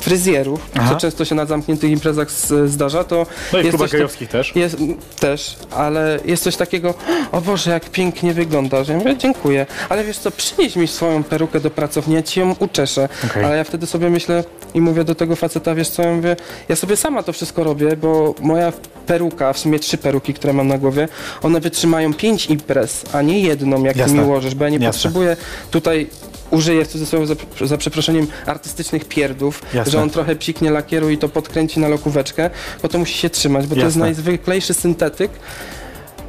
[0.00, 0.88] fryzjerów, Aha.
[0.94, 3.26] co często się na zamkniętych imprezach z, zdarza, to.
[3.52, 4.56] No i w jest klubach coś tak- gejowskich też.
[4.56, 4.76] jest,
[5.20, 6.94] też, ale jest coś takiego,
[7.32, 8.88] o Boże, jak pięknie wyglądasz.
[8.88, 12.54] Ja mówię, dziękuję, ale wiesz co, przynieś mi swoją perukę do pracowni, ja ci ją
[12.58, 13.08] uczeszę.
[13.30, 13.44] Okej.
[13.44, 16.36] Ale ja wtedy sobie myślę i mówię do tego faceta, wiesz co, ja mówię,
[16.68, 18.72] ja sobie sama to wszystko robię, bo moja
[19.06, 21.08] peruka, w sumie trzy peruki, które mam na głowie,
[21.42, 24.14] one wytrzymają pięć imprez, a nie jedną, jak ty Jasne.
[24.18, 24.92] mi ułożysz, bo ja nie Jasne.
[24.92, 25.36] potrzebuję
[25.70, 26.06] tutaj
[26.50, 27.34] użyję w cudzysłowie za,
[27.66, 29.92] za przeproszeniem artystycznych pierdów, Jasne.
[29.92, 32.50] że on trochę psiknie lakieru i to podkręci na lokóweczkę,
[32.82, 34.00] bo to musi się trzymać, bo to jest Jasne.
[34.00, 35.30] najzwyklejszy syntetyk.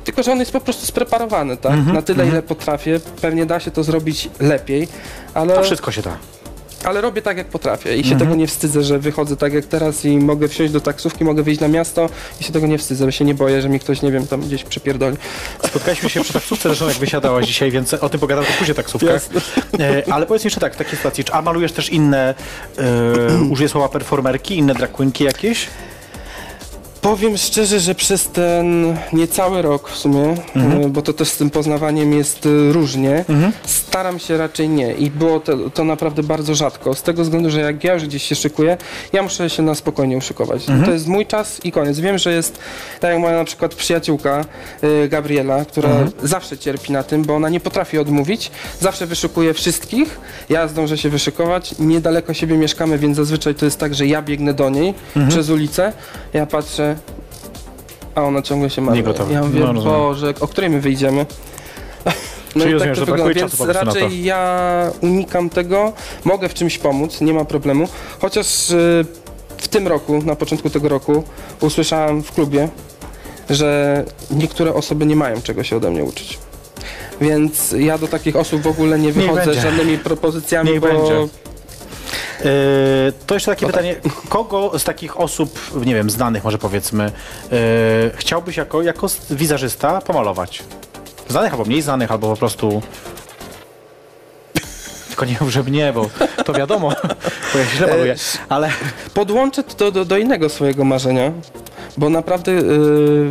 [0.04, 1.74] Tylko, że on jest po prostu spreparowany, tak?
[1.74, 3.00] Mhm, Na tyle, ile potrafię.
[3.22, 4.88] Pewnie da się to zrobić lepiej,
[5.34, 6.18] ale, To wszystko się da.
[6.84, 8.20] Ale robię tak, jak potrafię i się Mhm.
[8.20, 11.62] tego nie wstydzę, że wychodzę tak jak teraz i mogę wsiąść do taksówki, mogę wyjść
[11.62, 12.10] na miasto
[12.42, 14.42] i się tego nie wstydzę, bo się nie boję, że mi ktoś, nie wiem, tam
[14.42, 15.18] gdzieś przypierdoli.
[15.66, 19.12] Spotkaliśmy się przy taksówce, zresztą jak wysiadałaś dzisiaj, więc o tym pogadam też później taksówkach.
[19.12, 19.42] Jasne.
[19.80, 22.36] E, ale powiedz jeszcze tak, w takiej sytuacji, czy a malujesz też inne,
[22.78, 22.84] e,
[23.52, 25.68] użyję słowa performerki, inne drag queenki jakieś?
[27.02, 30.82] Powiem szczerze, że przez ten niecały rok w sumie, Mhm.
[30.84, 33.26] e, bo to też z tym poznawaniem jest e, różnie,
[33.66, 37.60] staram się raczej nie i było to, to naprawdę bardzo rzadko, z tego względu, że
[37.62, 38.78] jak ja już gdzieś się szykuję,
[39.14, 40.62] ja muszę się na spokojnie uszykować.
[40.62, 40.86] Mhm.
[40.86, 42.00] To jest mój czas i koniec.
[42.00, 42.60] Wiem, że jest,
[43.00, 44.46] tak jak moja na przykład przyjaciółka
[44.82, 46.12] e, Gabriela, która Mhm.
[46.24, 51.10] zawsze cierpi na tym, bo ona nie potrafi odmówić, zawsze wyszukuje wszystkich, ja zdążę się
[51.10, 55.28] wyszykować, niedaleko siebie mieszkamy, więc zazwyczaj to jest tak, że ja biegnę do niej Mhm.
[55.30, 55.94] przez ulicę,
[56.34, 56.96] ja patrzę,
[58.16, 59.00] a ona ciągle się martwi.
[59.00, 59.34] Nie gotowa.
[59.34, 59.84] Ja mówię, No, rozumiem.
[60.00, 61.26] Boże, o której my wyjdziemy?
[62.56, 64.00] No Czyli i rozumiem, tak że to brakuje wygląda, czasu po więc prostu na to.
[64.00, 67.88] raczej ja unikam tego, mogę w czymś pomóc, nie ma problemu,
[68.20, 69.06] chociaż y,
[69.58, 71.24] w tym roku, na początku tego roku
[71.62, 72.70] usłyszałem w klubie,
[73.50, 76.40] że niektóre osoby nie mają czego się ode mnie uczyć.
[77.22, 79.60] Więc ja do takich osób w ogóle nie wychodzę będzie.
[79.60, 81.28] z żadnymi propozycjami, Niech bo będzie.
[82.44, 83.82] Yy, to jeszcze takie No tak.
[83.82, 87.12] pytanie, kogo z takich osób, nie wiem, znanych może powiedzmy,
[87.52, 87.58] yy,
[88.16, 90.64] chciałbyś jako, jako wizerzysta pomalować?
[91.28, 92.82] Znanych albo mniej znanych, albo po prostu...
[95.10, 96.10] Tylko nie mów, że mnie, bo
[96.46, 96.90] to wiadomo,
[97.54, 98.16] bo ja źle maluję,
[98.50, 98.70] ale
[99.14, 101.32] podłączę to do, do innego swojego marzenia,
[101.98, 103.30] bo naprawdę y,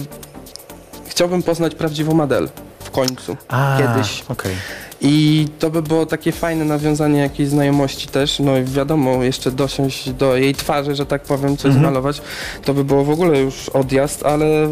[1.08, 2.48] chciałbym poznać prawdziwą Adele
[2.84, 4.24] w końcu, A, kiedyś.
[4.28, 4.54] Okej.
[5.00, 8.38] I to by było takie fajne nawiązanie jakiejś znajomości też.
[8.38, 11.84] No i wiadomo, jeszcze dosiąść do jej twarzy, że tak powiem, coś Mhm.
[11.84, 12.20] zmalować.
[12.64, 14.68] To by było w ogóle już odjazd, ale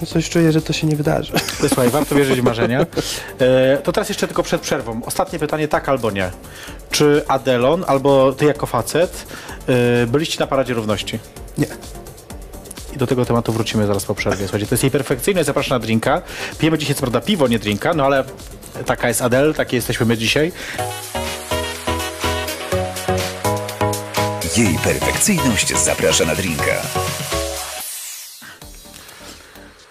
[0.00, 1.32] no coś czuję, że to się nie wydarzy.
[1.68, 2.86] Słuchaj, warto wierzyć w marzenia.
[3.38, 5.00] E, to teraz jeszcze tylko przed przerwą.
[5.06, 6.30] Ostatnie pytanie, tak albo nie.
[6.90, 9.26] Czy Adelon, albo ty jako facet,
[9.68, 11.18] e, byliście na Paradzie Równości?
[11.58, 11.66] Nie.
[12.96, 14.44] I do tego tematu wrócimy zaraz po przerwie.
[14.44, 16.22] Słuchajcie, to jest jej perfekcyjność, zapraszam na drinka.
[16.58, 18.24] Pijemy dzisiaj co prawda piwo, nie drinka, no ale
[18.86, 20.52] taka jest Adel, takie jesteśmy my dzisiaj.
[24.56, 26.82] Jej perfekcyjność zaprasza na drinka.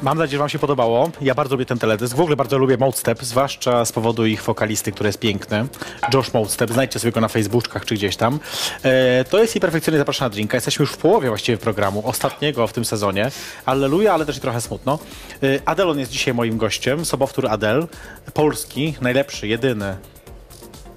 [0.06, 1.12] Mam nadzieję, że Wam się podobało.
[1.22, 2.16] Ja bardzo lubię ten teledysk.
[2.16, 5.68] W ogóle bardzo lubię Moldstep, zwłaszcza z powodu ich wokalisty, który jest piękny.
[6.14, 8.40] Josh Moldstep, znajdźcie sobie go na Facebookach czy gdzieś tam.
[8.84, 10.58] E, to jest i perfekcyjnie zapraszana drinka.
[10.58, 13.32] Jesteśmy już w połowie właściwie programu, ostatniego w tym sezonie.
[13.66, 15.00] Alleluja, ale też i trochę smutno.
[15.44, 17.88] E, Adelon jest dzisiaj moim gościem, sobowtór Adel.
[18.34, 19.96] Polski, najlepszy, jedyny.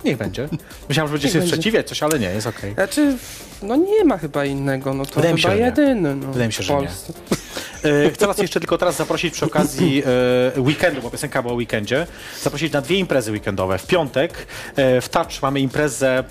[0.05, 0.49] Niech będzie.
[0.89, 1.55] Myślałem, że będziecie się będzie.
[1.55, 2.75] sprzeciwiać coś, ale nie, jest okej.
[2.75, 3.17] Znaczy,
[3.63, 5.67] no nie ma chyba innego, no to Wydaje mi się, chyba że nie.
[5.67, 6.15] jedyny.
[6.17, 6.79] No, Wydaje mi się, w że nie.
[6.79, 7.13] Polsce.
[7.85, 10.03] E, Chcę Was jeszcze tylko teraz zaprosić przy okazji
[10.57, 12.07] e, weekendu, bo piosenka była o weekendzie,
[12.43, 13.79] zaprosić na dwie imprezy weekendowe.
[13.79, 16.25] W piątek e, w Touch mamy imprezę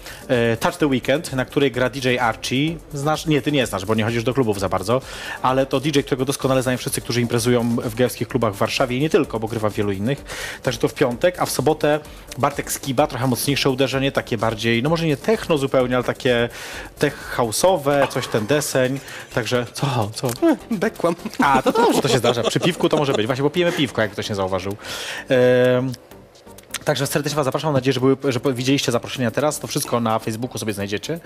[0.59, 2.77] Touch the Weekend, na której gra DJ Archie.
[2.93, 3.25] Znasz?
[3.25, 5.01] Nie, ty nie znasz, bo nie chodzisz do klubów za bardzo,
[5.41, 8.99] ale to DJ, którego doskonale znają wszyscy, którzy imprezują w gejowskich klubach w Warszawie i
[8.99, 10.25] nie tylko, bo grywa w wielu innych.
[10.63, 11.99] Także to w piątek, a w sobotę
[12.37, 16.49] Bartek Skiba, trochę mocniejsze uderzenie, takie bardziej, no może nie techno zupełnie, ale takie
[16.99, 18.99] tech house'owe, coś ten deseń.
[19.33, 20.29] Także co, co?
[20.71, 21.15] Bekłam.
[21.39, 22.43] A, to dobrze, to się zdarza.
[22.43, 23.25] Przy piwku to może być.
[23.25, 24.75] Właśnie, bo pijemy piwko, jak ktoś nie zauważył.
[25.29, 25.91] Ehm,
[26.85, 27.67] Także serdecznie Was zapraszam.
[27.67, 29.59] Mam nadzieję, że, były, że widzieliście zaproszenia teraz.
[29.59, 31.19] To wszystko na Facebooku sobie znajdziecie.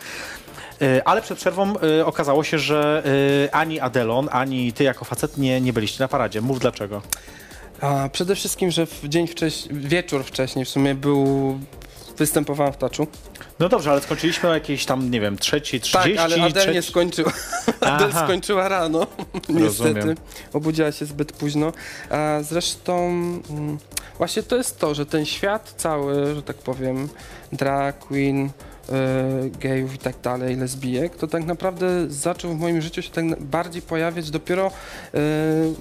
[0.82, 3.04] E, Ale przed przerwą e, okazało się, że
[3.46, 6.42] e, ani Adelon, ani Ty jako facet nie, nie byliście na paradzie.
[6.42, 7.02] Mów dlaczego.
[7.82, 11.60] A przede wszystkim, że w dzień wcześniej, wieczór wcześniej w sumie był,
[12.22, 13.08] występowałem w Taczu.
[13.60, 16.16] No dobrze, ale skończyliśmy o jakiejś tam, nie wiem, trzeciej, trzydzieści.
[16.16, 17.32] Tak, ale Adel nie trzeci- skończyła.
[17.82, 19.00] Adel skończyła rano,
[19.34, 19.94] niestety.
[19.94, 20.16] Rozumiem.
[20.54, 21.74] Obudziła się zbyt późno.
[22.10, 23.08] A zresztą
[23.50, 23.78] mm,
[24.18, 27.10] właśnie to jest to, że ten świat cały, że tak powiem,
[27.52, 28.50] drag queen,
[29.60, 33.82] gejów i tak dalej, lesbijek, to tak naprawdę zaczął w moim życiu się tak bardziej
[33.82, 35.18] pojawiać dopiero, y,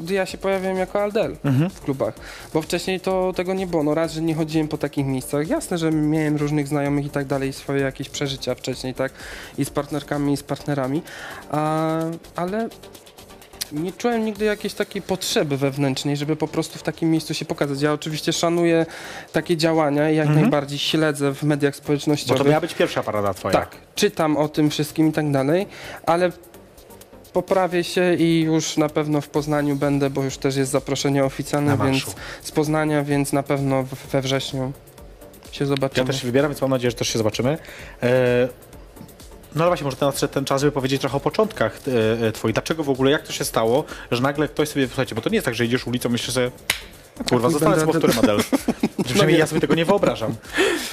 [0.02, 1.70] gdy ja się pojawiłem jako Aldel Mhm.
[1.70, 2.14] w klubach.
[2.54, 3.82] Bo wcześniej to tego nie było.
[3.82, 5.48] No raz, że nie chodziłem po takich miejscach.
[5.48, 9.12] Jasne, że miałem różnych znajomych i tak dalej, swoje jakieś przeżycia wcześniej, tak?
[9.58, 11.02] I z partnerkami, i z partnerami.
[11.50, 11.98] A,
[12.36, 12.68] ale
[13.72, 17.82] nie czułem nigdy jakiejś takiej potrzeby wewnętrznej, żeby po prostu w takim miejscu się pokazać.
[17.82, 18.86] Ja oczywiście szanuję
[19.32, 22.46] takie działania i jak najbardziej śledzę w mediach Bo to społecznościowych.
[22.46, 23.52] miała być pierwsza parada Twoja.
[23.52, 25.66] Tak, czytam o tym wszystkim i tak dalej,
[26.06, 26.32] ale
[27.32, 31.78] poprawię się i już na pewno w Poznaniu będę, bo już też jest zaproszenie oficjalne,
[31.84, 34.72] więc z Poznania, więc na pewno we wrześniu
[35.52, 36.06] się Ja zobaczymy.
[36.06, 37.58] też się wybieram, więc mam nadzieję, że też się zobaczymy.
[38.02, 38.48] E,
[39.54, 41.78] No ale właśnie, może teraz ten czas, żeby powiedzieć trochę o początkach
[42.22, 42.54] e, e, twoich.
[42.54, 45.34] Dlaczego w ogóle, jak to się stało, że nagle ktoś sobie, słuchajcie, bo to nie
[45.34, 46.50] jest tak, że idziesz ulicą, myślisz sobie,
[47.28, 48.38] kurwa, i zostanę będę- z powtórem model.
[49.04, 49.38] Przynajmniej nie.
[49.38, 50.34] ja sobie tego nie wyobrażam.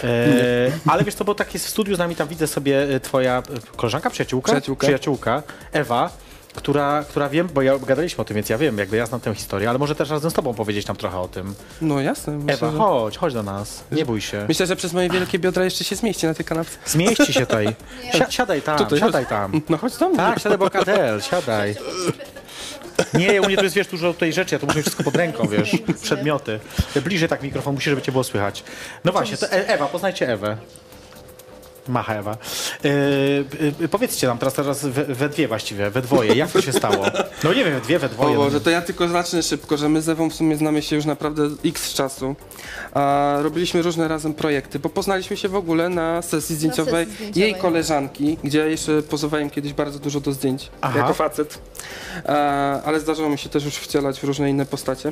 [0.03, 2.99] E, ale wiesz co, bo tak jest w studiu z nami, tam widzę sobie e,
[2.99, 3.43] twoja
[3.75, 4.51] koleżanka, przyjaciółka?
[4.51, 4.87] Przyjaciółka.
[4.87, 6.09] Przyjaciółka, Ewa.
[6.57, 9.35] Która, która wiem, bo ja gadaliśmy o tym, więc ja wiem, jakby ja znam tę
[9.35, 11.55] historię, ale może też razem z tobą powiedzieć nam trochę o tym.
[11.81, 12.37] No jasne.
[12.37, 14.45] Myślę, Ewa, że, chodź, chodź do nas, nie bój się.
[14.47, 16.77] myślę, że przez moje wielkie biodra jeszcze się zmieści na tej kanapce.
[16.85, 17.67] Zmieści się tutaj.
[18.13, 19.61] Si siadaj tam, Tutaj, siadaj tam.
[19.69, 20.17] No chodź do mnie.
[20.17, 21.75] Tak, siadaj, bo kadel, siadaj.
[23.13, 25.47] Nie, u mnie tu jest, wiesz, dużo tutaj rzeczy, ja tu muszę wszystko pod ręką,
[25.47, 26.59] wiesz, przedmioty.
[27.03, 28.63] Bliżej tak mikrofon, musi, żeby cię było słychać.
[29.05, 30.57] No właśnie, to e Ewa, poznajcie Ewę.
[31.89, 32.37] Macha Ewa.
[32.83, 32.91] Yy,
[33.79, 37.05] yy, powiedzcie nam teraz, teraz we, we dwie właściwie, we dwoje, jak to się stało?
[37.43, 38.35] No nie wiem, we dwie, we O dwoje.
[38.35, 41.05] Boże, to ja tylko zacznę szybko, że my z Ewą w sumie znamy się już
[41.05, 42.35] naprawdę x czasu.
[42.93, 47.41] A robiliśmy różne razem projekty, bo poznaliśmy się w ogóle na sesji zdjęciowej, zdjęciowej.
[47.41, 50.99] jej koleżanki, gdzie ja jeszcze pozowałem kiedyś bardzo dużo do zdjęć, Aha.
[50.99, 51.59] jako facet.
[52.27, 52.33] A,
[52.83, 55.11] ale zdarzało mi się też już wcielać w różne inne postacie.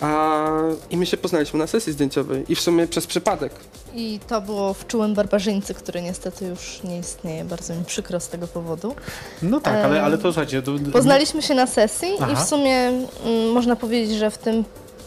[0.00, 0.48] A,
[0.90, 3.52] I my się poznaliśmy na sesji zdjęciowej i w sumie przez przypadek.
[3.94, 7.44] I to było w Czułym Barbarzyńcy, który niestety już nie istnieje.
[7.44, 8.94] Bardzo mi przykro z tego powodu.
[9.42, 10.62] No tak, ale, ale to słuchajcie...
[10.62, 12.32] To, Poznaliśmy się na sesji Aha.
[12.32, 13.06] i w sumie mm,
[13.52, 14.64] można powiedzieć, że w tym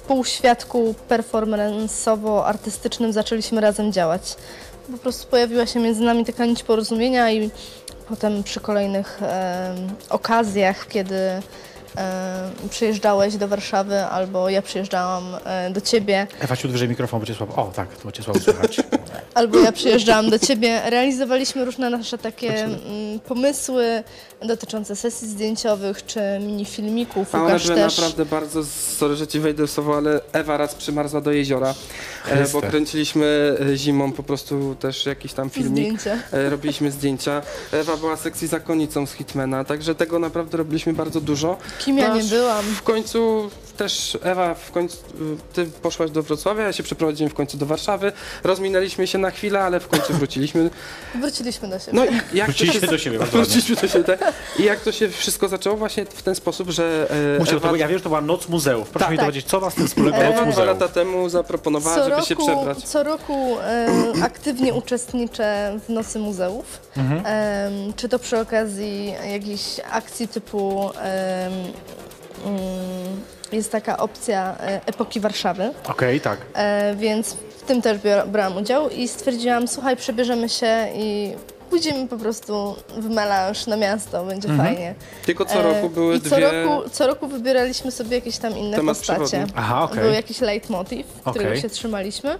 [0.08, 4.36] półświadku performanceowo-artystycznym zaczęliśmy razem działać.
[4.92, 7.50] Po prostu pojawiła się między nami taka nić porozumienia i
[8.10, 11.20] potem przy kolejnych em, okazjach, kiedy
[12.70, 17.36] przyjeżdżałeś do Warszawy albo ja przyjeżdżałam e, do ciebie, Ewa, ciut wyżej mikrofon, bo cię
[17.36, 17.56] słabo...
[17.56, 18.78] O, tak, to cię słabo słychać.
[19.34, 24.04] albo ja przyjeżdżałam do ciebie, realizowaliśmy różne nasze takie mm, pomysły
[24.42, 27.36] dotyczące sesji zdjęciowych czy minifilmików.
[27.36, 27.98] A one Łukasz też.
[27.98, 28.66] naprawdę bardzo,
[28.98, 32.62] sorry, że ci wejdę w słowo, ale Ewa raz przymarzła do jeziora, e, Chryste.
[32.62, 36.00] bo kręciliśmy e, zimą po prostu też jakiś tam filmik.
[36.00, 36.24] Zdjęcie.
[36.32, 37.42] E, robiliśmy zdjęcia.
[37.72, 41.58] Ewa była sekcji zakonnicą z Hitmana, także tego naprawdę robiliśmy bardzo dużo.
[41.86, 42.66] Kim ja No, nie byłam.
[42.66, 44.98] W końcu też Ewa, w końcu
[45.54, 48.12] ty poszłaś do Wrocławia, ja się przeprowadziłem w końcu do Warszawy.
[48.44, 50.70] Rozminęliśmy się na chwilę, ale w końcu wróciliśmy.
[51.22, 51.92] Wróciliśmy do siebie.
[51.94, 53.20] No i jak Wróciliście to się, do siebie.
[53.20, 54.34] Wróciliśmy do siebie, tak.
[54.60, 57.76] I jak to się wszystko zaczęło właśnie w ten sposób, że e, Muszę, Ewa to,
[57.76, 58.90] ja wiem, że to była noc muzeów.
[58.90, 59.12] Proszę Tak.
[59.12, 59.30] mi to Tak.
[59.32, 60.68] powiedzieć, co ma z tym wspólnego noc Ewa dwa muzeów?
[60.68, 62.78] lata temu zaproponowała, co żeby roku, się przebrać.
[62.84, 63.88] co roku e,
[64.24, 66.80] aktywnie uczestniczę w Nocy Muzeów.
[66.98, 67.22] Mhm.
[67.26, 70.90] Em, czy to przy okazji jakichś akcji typu
[72.46, 73.22] mm,
[73.56, 75.72] jest taka opcja e, Epoki Warszawy.
[75.88, 76.38] Okej, tak.
[76.54, 81.34] E, więc w tym też brałam udział i stwierdziłam, słuchaj, przebierzemy się i
[81.70, 84.96] pójdziemy po prostu w melanż na miasto, będzie fajnie.
[85.26, 86.52] Tylko co E, roku były I co dwie...
[86.52, 89.26] roku, co roku wybieraliśmy sobie jakieś tam inne Temat postacie.
[89.26, 89.54] przewodni.
[89.56, 90.00] Aha, okej.
[90.04, 91.62] Był jakiś leitmotiv, którego Okej.
[91.62, 92.36] się trzymaliśmy.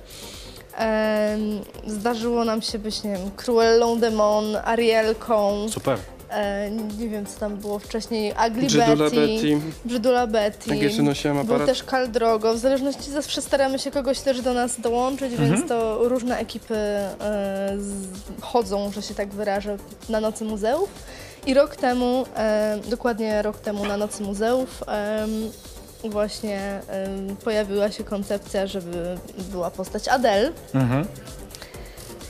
[1.88, 5.98] Zdarzyło nam się być, nie wiem, Cruellą Demon, Arielką, Super.
[6.34, 9.60] E, nie wiem co tam było wcześniej, Ugly Brzydula Betty.
[9.86, 10.70] Brzydula Betty.
[10.70, 11.68] Jak jeszcze nosiłam Był aparat.
[11.68, 12.54] też Kal Drogo.
[12.54, 15.52] W zależności zawsze staramy się kogoś też do nas dołączyć, Mhm.
[15.54, 17.78] więc to różne ekipy e,
[18.42, 19.78] chodzą, że się tak wyrażę,
[20.10, 20.90] na Nocy Muzeów.
[21.46, 25.30] I rok temu, e, dokładnie rok temu na Nocy Muzeów em,
[26.12, 29.18] właśnie em, pojawiła się koncepcja, żeby
[29.52, 30.52] była postać Adele.
[30.76, 31.06] Mhm.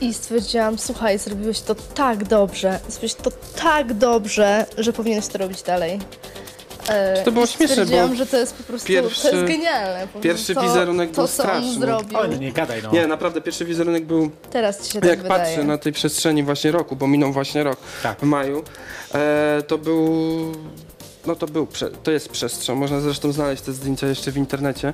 [0.02, 3.32] I stwierdziłam, słuchaj, zrobiłeś to tak dobrze, zrobiłeś to
[3.64, 6.00] tak dobrze, że powinieneś to robić dalej.
[6.90, 10.08] E, To było śmieszne, Stwierdziłam, bo że to jest po prostu, pierwszy- to jest genialne.
[10.14, 11.74] Po pierwszy prostu wizerunek to, był to, co on straszny.
[11.74, 12.18] zrobił.
[12.20, 12.92] O, nie, nie gadaj, no.
[12.92, 15.42] Nie, naprawdę pierwszy wizerunek był Teraz ci się tak jak wydaje.
[15.46, 18.20] patrzę na tej przestrzeni właśnie roku, bo minął właśnie rok Tak.
[18.20, 18.64] w maju,
[19.14, 20.52] e, to był.
[21.26, 21.68] No to był,
[22.04, 22.76] to jest przestrzeń.
[22.76, 24.94] Można zresztą znaleźć te zdjęcia jeszcze w internecie.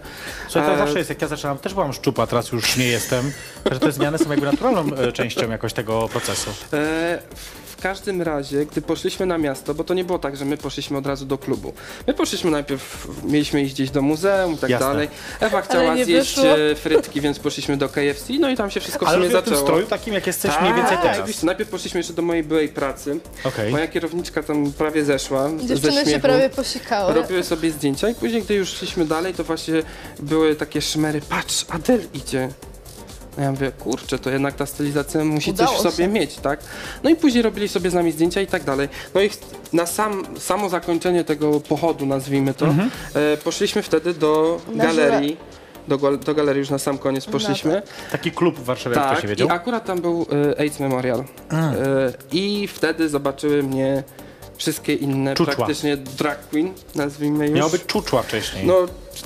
[0.49, 3.31] Słuchaj, to E, zawsze jest, jak ja zaczynam, też byłam szczupła, teraz już nie jestem,
[3.71, 6.51] że te zmiany są jakby naturalną e, częścią jakoś tego procesu.
[7.79, 10.97] W każdym razie, gdy poszliśmy na miasto, bo to nie było tak, że my poszliśmy
[10.97, 11.73] od razu do klubu.
[12.07, 14.87] My poszliśmy najpierw, mieliśmy iść gdzieś do muzeum i tak Jasne.
[14.87, 15.07] dalej.
[15.39, 16.57] Ewa chciała zjeść wyszło.
[16.57, 19.41] e, frytki, więc poszliśmy do KFC, no i tam się wszystko w Ale sumie robię
[19.41, 19.67] w tym zaczęło.
[19.67, 21.17] stroju takim, jak jesteś Tak, mniej więcej teraz.
[21.17, 21.45] Oczywiście.
[21.45, 23.19] Najpierw poszliśmy jeszcze do mojej byłej pracy.
[23.43, 23.71] Okej.
[23.71, 26.19] Moja kierowniczka tam prawie zeszła ze Dziewczyny się śmiechu.
[26.21, 27.13] prawie posikały.
[27.13, 29.73] Robiły sobie zdjęcia i później, gdy już szliśmy dalej, to właśnie
[30.19, 31.21] były takie szmery.
[31.29, 32.49] Patrz, Adel idzie.
[33.37, 36.07] No ja mówię, kurczę, to jednak ta stylizacja musi coś Udało w sobie się.
[36.07, 36.59] mieć, tak?
[37.03, 38.89] No i później robili sobie z nami zdjęcia i tak dalej.
[39.15, 39.29] No i
[39.73, 42.89] na sam, samo zakończenie tego pochodu, nazwijmy to, Mhm.
[43.13, 45.37] e, poszliśmy wtedy do Na galerii.
[45.87, 47.81] Do, do galerii już na sam koniec poszliśmy.
[48.11, 49.47] Taki klub w Warszawie, Tak, ktoś nie i wiedział.
[49.51, 51.19] akurat tam był e, AIDS Memorial.
[51.19, 51.25] E,
[52.31, 54.03] I wtedy zobaczyły mnie
[54.57, 55.55] wszystkie inne, Czuczła.
[55.55, 57.55] praktycznie drag queen, nazwijmy już.
[57.57, 58.65] Miało być czuczła wcześniej.
[58.67, 58.75] No,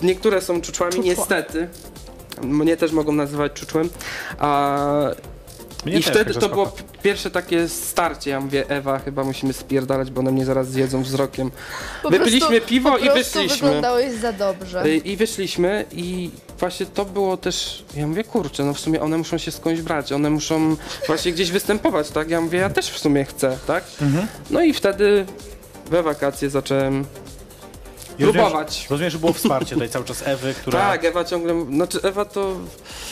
[0.04, 1.10] niektóre są czuczłami, Czuczła.
[1.10, 1.68] niestety.
[2.42, 3.90] Mnie też mogą nazywać czuczłem.
[4.40, 4.80] A,
[5.86, 6.56] Mnie I też, wtedy to spoko.
[6.56, 8.32] było pierwsze takie starcie.
[8.32, 11.52] Ja mówię, Ewa, chyba musimy spierdalać, bo one mnie zaraz zjedzą wzrokiem.
[12.04, 13.68] Po Wypiliśmy prostu- piwo po i prostu wyszliśmy.
[13.68, 14.86] wyglądałeś za dobrze.
[14.86, 19.18] Y, I wyszliśmy i właśnie to było też, ja mówię, kurczę, no w sumie one
[19.18, 20.76] muszą się skądś brać, one muszą
[21.08, 22.30] właśnie gdzieś występować, tak?
[22.30, 23.84] Ja mówię, ja też w sumie chcę, tak?
[24.02, 24.28] Mhm.
[24.50, 25.26] No i wtedy
[25.90, 27.06] we wakacje zacząłem
[28.18, 28.78] próbować.
[28.78, 30.80] że- Rozumiem, że było wsparcie tutaj cały czas Ewy, która...
[30.80, 31.66] Tak, Ewa ciągle.
[31.66, 32.56] Znaczy, Ewa to.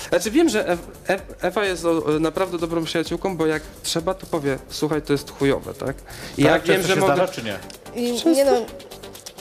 [0.10, 4.26] Znaczy, wiem, że Ew, Ew, Ewa jest o, naprawdę dobrą przyjaciółką, bo jak trzeba, to
[4.26, 5.96] powie: Słuchaj, to jest chujowe, tak?
[6.38, 7.14] I tak, ja wiem, że się mogę.
[7.16, 7.56] zdarza, czy nie?
[7.96, 8.52] I, nie no,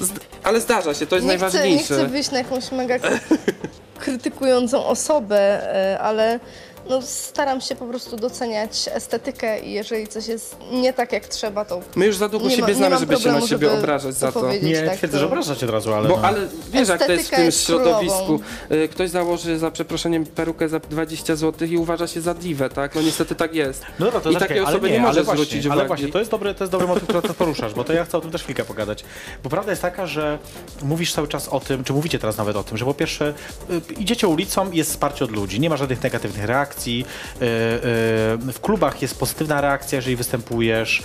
[0.01, 1.85] Zd- Ale zdarza się, to jest nie chcę, nie najważniejsze.
[1.94, 2.94] chcę wyjść na jakąś mega
[3.99, 5.38] krytykującą osobę,
[5.94, 6.40] e, ale
[6.90, 11.64] no, staram się po prostu doceniać estetykę i jeżeli coś jest nie tak jak trzeba,
[11.64, 13.46] to My już za długo nie, ma, siebie nie znamy, mam żeby się problemu, na
[13.48, 14.40] siebie żeby obrażać za to.
[14.40, 16.09] powiedzieć Nie tak, twierdzę, to- że obrażasz się od razu, ale...
[16.09, 16.22] Bo, no.
[16.22, 16.38] ale
[16.72, 18.16] wiesz, jak to jest w Estetyka tym jest środowisku.
[18.26, 18.44] królową.
[18.72, 22.94] Y, Ktoś założy za przeproszeniem perukę za 20 zł i uważa się za diwę, tak?
[22.94, 23.83] No niestety tak jest.
[23.98, 25.88] No dobra, to I zaczekaj, ale osoby nie, nie może ale właśnie, zwrócić Ale uwagi.
[25.88, 28.18] właśnie, to jest dobry, to jest dobry motyw, który teraz poruszasz, bo to ja chcę
[28.18, 29.05] o tym też chwilkę pogadać.
[29.42, 30.38] Bo prawda jest taka, że
[30.83, 33.35] mówisz cały czas o tym, czy mówicie teraz nawet o tym, że po pierwsze
[33.70, 36.92] y, idziecie ulicą i jest wsparcie od ludzi, nie ma żadnych negatywnych reakcji, y,
[37.42, 41.02] y, w klubach jest pozytywna reakcja, jeżeli występujesz,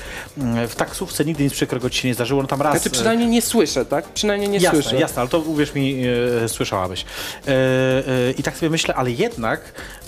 [0.64, 2.74] y, w taksówce nigdy nic przykrego ci się nie zdarzyło, no tam raz...
[2.74, 4.06] Znaczy przynajmniej nie słyszę, tak?
[4.06, 5.00] Przynajmniej nie jasne, słyszę.
[5.00, 6.04] Jasne, ale to uwierz mi,
[6.44, 7.06] e, słyszałabyś.
[7.48, 9.62] E, e, I tak sobie myślę, ale jednak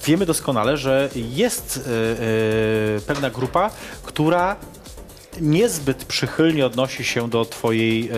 [0.05, 3.69] wiemy doskonale, że jest e, e, pewna grupa,
[4.03, 4.55] która
[5.41, 8.09] niezbyt przychylnie odnosi się do twojej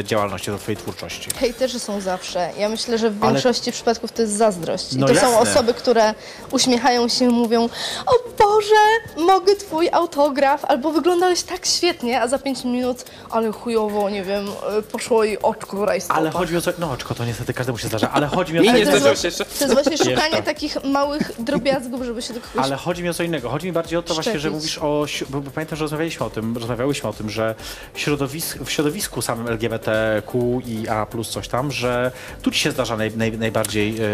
[0.00, 1.30] e, działalności, do twojej twórczości.
[1.40, 2.50] Hejterzy są zawsze.
[2.58, 4.92] Ja myślę, że w Ale- większości przypadków to jest zazdrość.
[4.92, 5.38] I No to są jasne.
[5.38, 6.14] osoby, które
[6.50, 7.68] uśmiechają się i mówią
[8.06, 14.10] o Boże, mogę twój autograf, albo wyglądałeś tak świetnie, a za pięć minut, ale chujowo,
[14.10, 14.46] nie wiem,
[14.78, 16.18] y, poszło i oczko rajstopach.
[16.18, 16.70] Ale chodzi mi o co...
[16.78, 18.66] No oczko, to niestety każdemu się zdarza, ale chodzi mi o co...
[18.66, 19.44] nie to jest zdarzyło właśnie- się jeszcze.
[19.44, 20.42] To jest właśnie szukanie Jeszcze.
[20.42, 22.64] takich małych drobiazgów, żeby się do kogoś...
[22.64, 23.48] Ale chodzi mi o co innego.
[23.48, 24.54] Chodzi mi bardziej o to właśnie, że Szczepić.
[24.54, 25.06] mówisz o...
[25.06, 27.54] si- Bo, bo pamiętam, że rozmawialiśmy o tym, rozmawiałyśmy o tym, że
[27.94, 33.16] środowisk, w środowisku samym LGBTQ i A coś tam, że tu ci się zdarza naj,
[33.16, 34.06] naj, najbardziej e,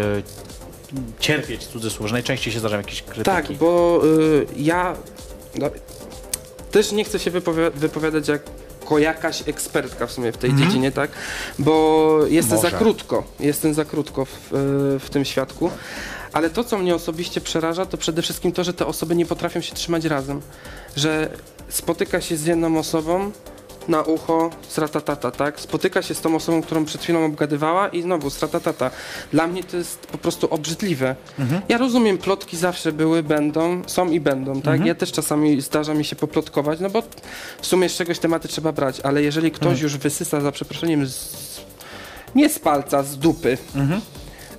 [1.19, 3.23] cierpieć, cudzysłów, że najczęściej się zdarzają jakieś krytyki.
[3.23, 4.95] Tak, bo y, ja
[5.55, 5.69] no,
[6.71, 11.11] też nie chcę się wypowi- wypowiadać jako jakaś ekspertka w sumie w tej dziedzinie, tak?
[11.59, 12.71] Bo jestem Może.
[12.71, 15.71] za krótko, jestem za krótko w, y, w tym świadku.
[16.33, 19.61] Ale to, co mnie osobiście przeraża, to przede wszystkim to, że te osoby nie potrafią
[19.61, 20.41] się trzymać razem.
[20.95, 21.29] Że
[21.69, 23.31] spotyka się z jedną osobą
[23.87, 25.59] na ucho, sratatata, tak?
[25.59, 28.91] Spotyka się z tą osobą, którą przed chwilą obgadywała i znowu sratatata.
[29.31, 31.15] Dla mnie to jest po prostu obrzydliwe.
[31.69, 34.85] Ja rozumiem, plotki zawsze były, będą, są i będą, tak?
[34.85, 37.03] Ja też czasami zdarza mi się poplotkować, no bo
[37.61, 41.35] w sumie z czegoś tematy trzeba brać, ale jeżeli ktoś już wysysa, za przeproszeniem, z,
[42.35, 43.57] nie z palca, z dupy,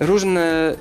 [0.01, 0.75] różne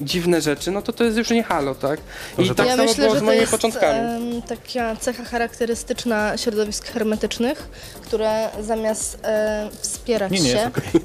[0.00, 2.00] dziwne rzeczy, no to to jest już nie halo, tak?
[2.32, 3.98] I Dobrze, tak ja samo myślę, było z to moimi jest początkami.
[3.98, 7.68] em, taka cecha charakterystyczna środowisk hermetycznych,
[8.02, 11.00] które zamiast e, wspierać Nie, nie, się jest okej.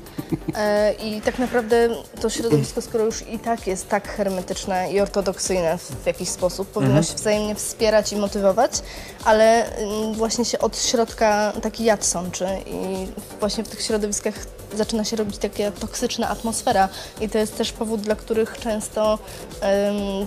[0.55, 1.89] e, i tak naprawdę
[2.21, 6.67] to środowisko, skoro już i tak jest tak hermetyczne i ortodoksyjne w, w jakiś sposób,
[6.67, 7.03] powinno Mhm.
[7.05, 8.71] się wzajemnie wspierać i motywować,
[9.25, 9.65] ale
[10.13, 13.07] właśnie się od środka taki jad sączy i
[13.39, 14.33] właśnie w tych środowiskach
[14.75, 16.89] zaczyna się robić taka toksyczna atmosfera
[17.21, 19.19] i to jest też powód, dla których często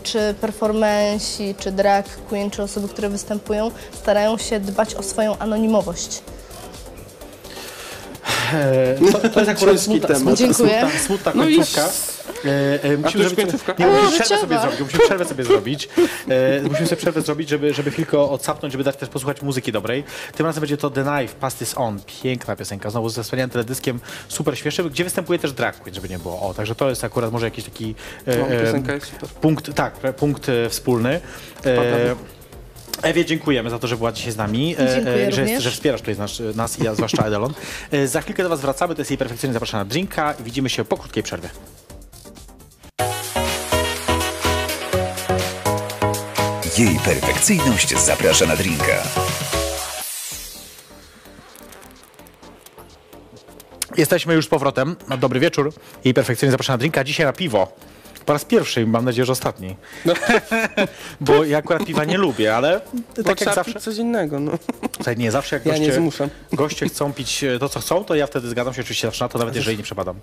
[0.02, 3.70] czy performensi, czy drag queen, czy osoby, które występują,
[4.02, 6.22] starają się dbać o swoją anonimowość.
[8.54, 10.22] E, To, to jest akurat smutna, temat.
[10.22, 10.80] smutna, Dziękuję.
[10.80, 11.88] smutna, smutna No końcówka.
[12.44, 13.74] E, e, musimy już zrobić końcówka?
[13.78, 14.80] Nie, musimy przerwę sobie zrobić.
[14.80, 15.88] Musimy przerwę sobie zrobić.
[16.28, 20.04] E, musimy sobie przerwę zrobić, żeby, żeby chwilkę odsapnąć, żeby dać też posłuchać muzyki dobrej.
[20.36, 22.00] Tym razem będzie to The Knife, Past is On.
[22.22, 26.18] Piękna piosenka, znowu ze wspaniałym teledyskiem, super świeżym, gdzie występuje też drag queen, żeby nie
[26.18, 26.40] było.
[26.40, 27.94] O, także to jest akurat może jakiś taki
[28.26, 29.28] e, No, e, piosenka jest super.
[29.28, 31.20] punkt, tak, punkt wspólny.
[31.66, 32.14] E.
[33.02, 35.70] Ewie, dziękujemy za to, że była dzisiaj z nami, e, Dziękuję e, że, jest, że
[35.70, 37.54] wspierasz tutaj nas, nas i ja, zwłaszcza Edelon.
[37.90, 40.84] E, Za chwilkę do Was wracamy, to jest jej perfekcyjnie zapraszana drinka i widzimy się
[40.84, 41.48] po krótkiej przerwie.
[46.78, 49.02] Jej perfekcyjność zaprasza na drinka.
[53.96, 54.96] Jesteśmy już z powrotem.
[55.18, 55.72] Dobry wieczór.
[56.04, 57.04] Jej perfekcyjnie zapraszana drinka.
[57.04, 57.72] Dzisiaj na piwo.
[58.26, 59.76] Po raz pierwszy, mam nadzieję, że ostatni.
[61.20, 62.80] Bo ja akurat piwa nie lubię, ale
[63.16, 63.80] Bo tak jak trzeba zawsze.
[63.80, 64.52] coś innego, no.
[64.96, 66.28] Słuchaj, nie, zawsze jak Ja nie goście, zmuszam.
[66.52, 69.28] goście chcą pić e, to, co chcą, to ja wtedy zgadzam się oczywiście zawsze na
[69.28, 70.16] to, nawet jeżeli nie przepadam.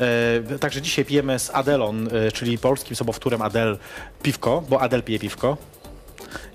[0.00, 3.78] E, także dzisiaj pijemy z Adelon, e, czyli polskim sobowtórem Adel
[4.22, 5.56] piwko, bo Adel pije piwko.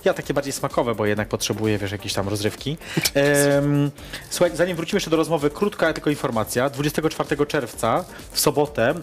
[0.06, 2.78] Ja takie bardziej smakowe, bo jednak potrzebuję, wiesz, jakiejś tam rozrywki.
[3.13, 3.91] Em,
[4.30, 6.69] słuchaj, zanim wrócimy jeszcze do rozmowy, krótka tylko informacja.
[6.69, 8.95] 24 czerwca w sobotę e,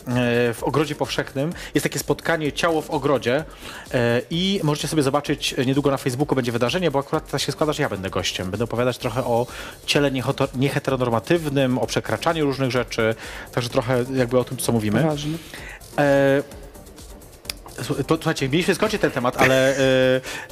[0.54, 3.44] w Ogrodzie Powszechnym jest takie spotkanie Ciało w Ogrodzie
[3.94, 7.52] e, i możecie sobie zobaczyć, e, niedługo na Facebooku będzie wydarzenie, bo akurat tak się
[7.52, 8.50] składa, że ja będę gościem.
[8.50, 9.46] Będę opowiadać trochę o
[9.86, 10.10] ciele
[10.54, 13.14] nieheteronormatywnym, o przekraczaniu różnych rzeczy,
[13.52, 15.02] także trochę jakby o tym, co mówimy.
[15.02, 15.38] Ważne.
[15.98, 16.42] E,
[17.84, 19.80] Słuchajcie, mieliśmy skończyć ten temat, ale e,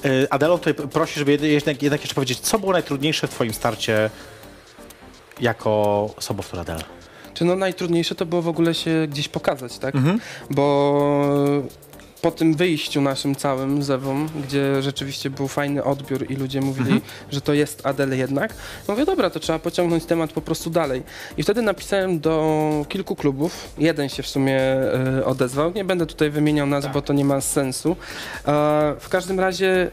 [0.04, 3.52] e, Adelo tutaj prosi, żeby jed- jednak, jednak jeszcze powiedzieć, co było najtrudniejsze w twoim
[3.52, 4.10] starcie
[5.40, 6.84] jako sobowtór Adele?
[7.34, 9.94] Czy no najtrudniejsze to było w ogóle się gdzieś pokazać, tak?
[10.50, 11.62] Bo
[12.22, 17.00] po tym wyjściu naszym całym z Ewą, gdzie rzeczywiście był fajny odbiór i ludzie mówili,
[17.32, 18.54] że to jest Adele jednak,
[18.88, 21.02] mówię, dobra, to trzeba pociągnąć temat po prostu dalej.
[21.36, 26.30] I wtedy napisałem do kilku klubów, jeden się w sumie e, odezwał, nie będę tutaj
[26.30, 27.96] wymieniał nazw, bo to nie ma sensu.
[28.46, 29.90] E, w każdym razie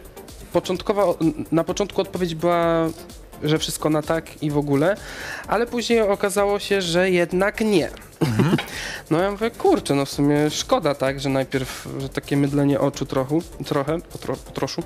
[0.54, 1.04] początkowa,
[1.52, 2.90] na początku odpowiedź była
[3.44, 4.98] że wszystko na tak i w ogóle,
[5.48, 7.90] ale później okazało się, że jednak nie.
[9.10, 13.06] No ja mówię, kurczę, no w sumie szkoda, tak, że najpierw, że takie mydlenie oczu
[13.06, 14.84] trochu, trochę, po, tro, po troszu.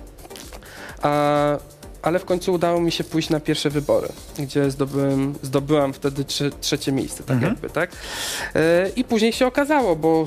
[1.02, 1.58] A,
[2.02, 4.08] ale w końcu udało mi się pójść na pierwsze wybory,
[4.39, 7.91] gdzie zdobyłem, zdobyłam wtedy trze, trzecie miejsce, tak jakby, tak?
[8.56, 10.26] E, I później się okazało, bo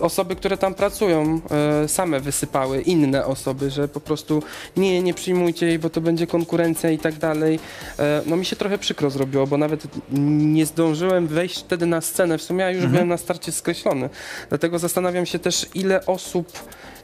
[0.00, 1.40] osoby, które tam pracują,
[1.84, 4.42] e, same wysypały inne osoby, że po prostu
[4.76, 7.58] nie, nie przyjmujcie jej, bo to będzie konkurencja i tak dalej.
[7.98, 9.82] E, no mi się trochę przykro zrobiło, bo nawet
[10.12, 12.38] nie zdążyłem wejść wtedy na scenę.
[12.38, 14.10] W sumie ja już byłem na starcie skreślony.
[14.48, 16.52] Dlatego zastanawiam się też, ile osób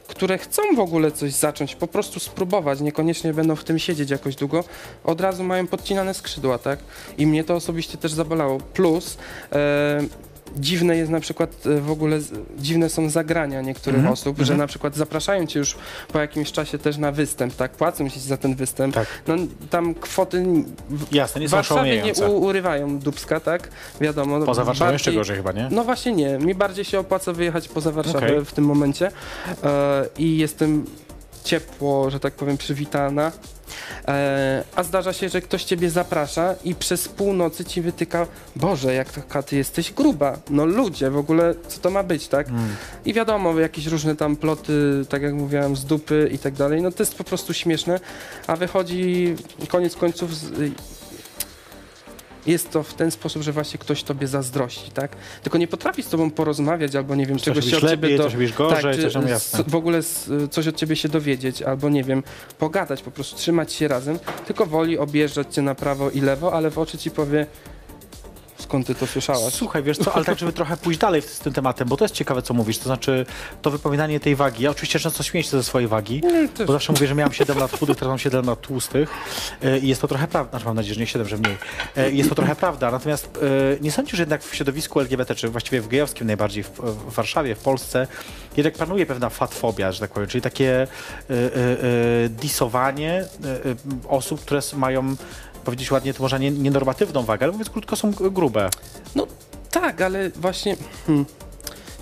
[0.09, 4.35] które chcą w ogóle coś zacząć, po prostu spróbować, niekoniecznie będą w tym siedzieć jakoś
[4.35, 4.63] długo,
[5.03, 6.79] od razu mają podcinane skrzydła, tak?
[7.17, 8.59] I mnie to osobiście też zabolało.
[8.59, 9.17] Plus
[9.51, 10.01] e,
[10.57, 12.19] dziwne jest na przykład e, w ogóle,
[12.57, 15.77] dziwne są zagrania niektórych osób, że na przykład zapraszają cię już
[16.13, 17.71] po jakimś czasie też na występ, tak?
[17.71, 18.95] Płacą ci za ten występ.
[18.95, 19.07] Tak.
[19.27, 19.35] No
[19.69, 20.43] tam kwoty
[20.89, 23.69] w Jasne, nie w są Warszawie nie u, urywają dubska, tak?
[24.01, 24.45] Wiadomo.
[24.45, 25.67] Poza Warszawą jeszcze gorzej chyba, nie?
[25.71, 26.37] no właśnie nie.
[26.37, 28.45] Mi bardziej się opłaca wyjechać poza Warszawę Okej.
[28.45, 29.11] w tym momencie
[29.63, 30.85] e, i jestem
[31.43, 33.31] ciepło, że tak powiem, przywitana.
[34.07, 39.11] E, a zdarza się, że ktoś ciebie zaprasza i przez północy ci wytyka Boże, jak
[39.11, 40.37] taka ty jesteś gruba.
[40.49, 42.47] No ludzie, w ogóle co to ma być, tak?
[43.05, 46.81] I wiadomo, jakieś różne tam ploty, tak jak mówiłem, z dupy i tak dalej.
[46.81, 47.99] No to jest po prostu śmieszne,
[48.47, 49.35] a wychodzi
[49.67, 50.51] koniec końców z,
[52.51, 55.15] jest to w ten sposób, że właśnie ktoś tobie zazdrości, tak?
[55.43, 58.17] Tylko nie potrafi z tobą porozmawiać, albo nie wiem, Coś czegoś się od ciebie lepiej,
[58.17, 58.23] do...
[58.23, 59.63] coś gorzej, tak, czy coś jasne.
[59.67, 59.99] w ogóle
[60.51, 62.23] coś od ciebie się dowiedzieć, albo nie wiem,
[62.59, 66.71] pogadać, po prostu trzymać się razem, tylko woli objeżdżać cię na prawo i lewo, ale
[66.71, 67.45] w oczy ci powie
[68.69, 69.53] skąd ty to słyszałaś?
[69.53, 72.15] Słuchaj, wiesz co, ale tak, żeby trochę pójść dalej z tym tematem, bo to jest
[72.15, 73.25] ciekawe, co mówisz, to znaczy
[73.61, 74.63] to wypominanie tej wagi.
[74.63, 76.21] Ja oczywiście często śmieję się ze swojej wagi,
[76.57, 76.67] też.
[76.67, 79.09] bo zawsze mówię, że miałem 7 lat chudych, teraz mam 7 lat tłustych
[79.63, 81.57] e, i jest to trochę prawda, znaczy mam nadzieję, że nie 7, że mniej.
[81.97, 83.39] E, Jest to trochę prawda, natomiast
[83.77, 87.13] e, nie sądzisz, że jednak w środowisku LGBT, czy właściwie w gejowskim najbardziej, w, w
[87.13, 88.07] Warszawie, w Polsce,
[88.57, 90.87] jednak panuje pewna fatfobia, że tak powiem, czyli takie
[92.29, 93.25] disowanie
[94.07, 95.15] osób, które mają
[95.69, 98.69] powiedzieć ładnie, to może nie, nienormatywną wagę, ale mówiąc krótko, są grube.
[99.15, 99.27] No
[99.71, 100.75] tak, ale właśnie.
[101.07, 101.25] Hmm,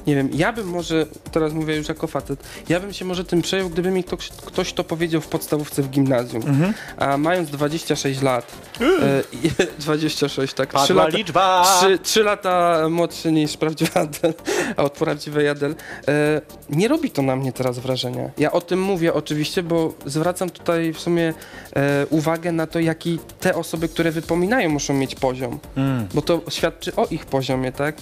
[0.07, 3.41] nie wiem, ja bym może, teraz mówię już jako facet, ja bym się może tym
[3.41, 6.43] przejął, gdyby mi ktoś, ktoś to powiedział w podstawówce w gimnazjum.
[6.47, 6.73] Mhm.
[6.97, 8.51] A mając 26 lat,
[8.81, 8.85] e,
[9.33, 9.51] i-
[9.81, 11.77] 26, tak, 3 Padła lata, liczba!
[11.79, 14.33] 3, 3 lata młodszy niż prawdziwy Adel,
[14.77, 15.75] a od prawdziwej Adel,
[16.07, 18.29] e, nie robi to na mnie teraz wrażenia.
[18.37, 21.33] Ja o tym mówię oczywiście, bo zwracam tutaj w sumie
[21.75, 26.07] e, uwagę na to, jaki te osoby, które wypominają, muszą mieć poziom Mm.
[26.13, 27.95] bo to świadczy o ich poziomie, tak?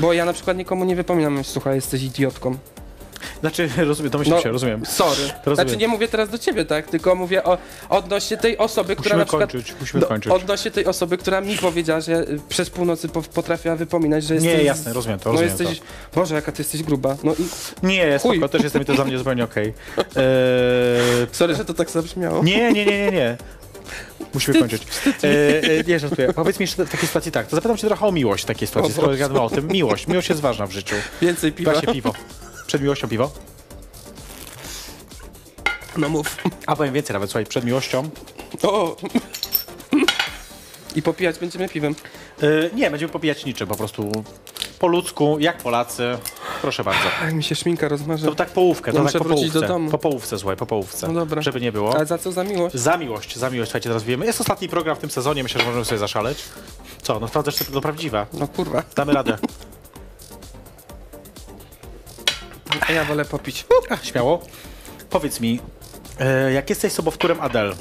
[0.00, 2.56] Bo ja na przykład nikomu nie wypominam, słuchaj, jesteś idiotką.
[3.40, 4.86] Znaczy, rozumiem, domyślam No, się, rozumiem.
[4.86, 5.22] Sorry.
[5.44, 5.54] Rozumiem.
[5.54, 6.86] Znaczy nie mówię teraz do ciebie, tak?
[6.90, 9.52] Tylko mówię o odnośnie tej osoby, która Musimy na przykład...
[9.52, 10.32] kończyć, musimy do- kończyć.
[10.32, 14.52] Odnośnie tej osoby, która mi powiedziała, że przez północy po, potrafiła wypominać, że jesteś...
[14.58, 15.80] Nie, jasne, rozumiem to, No rozumiem jesteś...
[16.14, 17.16] Boże, jaka ty jesteś gruba.
[17.24, 17.46] No i...
[17.86, 18.36] Nie, Chuj.
[18.36, 19.66] spoko, też jestem i to dla mnie zupełnie okej.
[19.66, 20.04] Eee,
[21.32, 22.44] Sorry, że to tak zabrzmiało.
[22.44, 23.36] nie, nie, nie, nie, nie.
[24.34, 24.82] Musimy kończyć.
[25.22, 26.32] Eee, nie, żartuję.
[26.32, 28.68] Powiedz mi jeszcze w takiej sytuacji tak, to zapytam cię trochę o miłość w takiej
[28.68, 29.68] sytuacji, skoro gadamy o tym.
[29.68, 30.96] Miłość, miłość jest ważna w życiu.
[31.22, 31.72] Więcej piwa.
[31.72, 32.12] Właśnie piwo.
[32.66, 33.30] Przed miłością piwo?
[35.96, 36.36] No mów.
[36.66, 38.10] A powiem więcej nawet, słuchaj, przed miłością.
[38.62, 38.96] O!
[40.96, 41.94] I popijać będziemy piwem.
[42.42, 44.24] Eee, nie, będziemy popijać niczym, po prostu
[44.78, 46.18] po ludzku, jak Polacy.
[46.62, 47.00] Proszę bardzo.
[47.22, 48.26] Ach, mi się szminka rozmarzy.
[48.26, 49.68] To tak połówkę, to tak muszę po wrócić do połówce.
[49.68, 49.90] domu.
[49.90, 51.08] Po połówce, słuchaj, po połówce.
[51.08, 51.42] No dobra.
[51.42, 51.94] Żeby nie było.
[51.96, 52.74] Ale za co za miłość?
[52.76, 54.26] Za miłość, za miłość, słuchajcie, teraz wiemy.
[54.26, 56.44] Jest ostatni program w tym sezonie, myślę, że możemy sobie zaszaleć.
[57.02, 58.26] Co, no sprawdzasz sobie to prawdziwe.
[58.32, 58.82] No kurwa.
[58.96, 59.38] Damy radę.
[62.88, 63.66] A ja wolę popić.
[63.90, 64.42] Ach, śmiało.
[65.10, 65.60] Powiedz mi,
[66.20, 67.74] e, jak jesteś sobowtórem Adele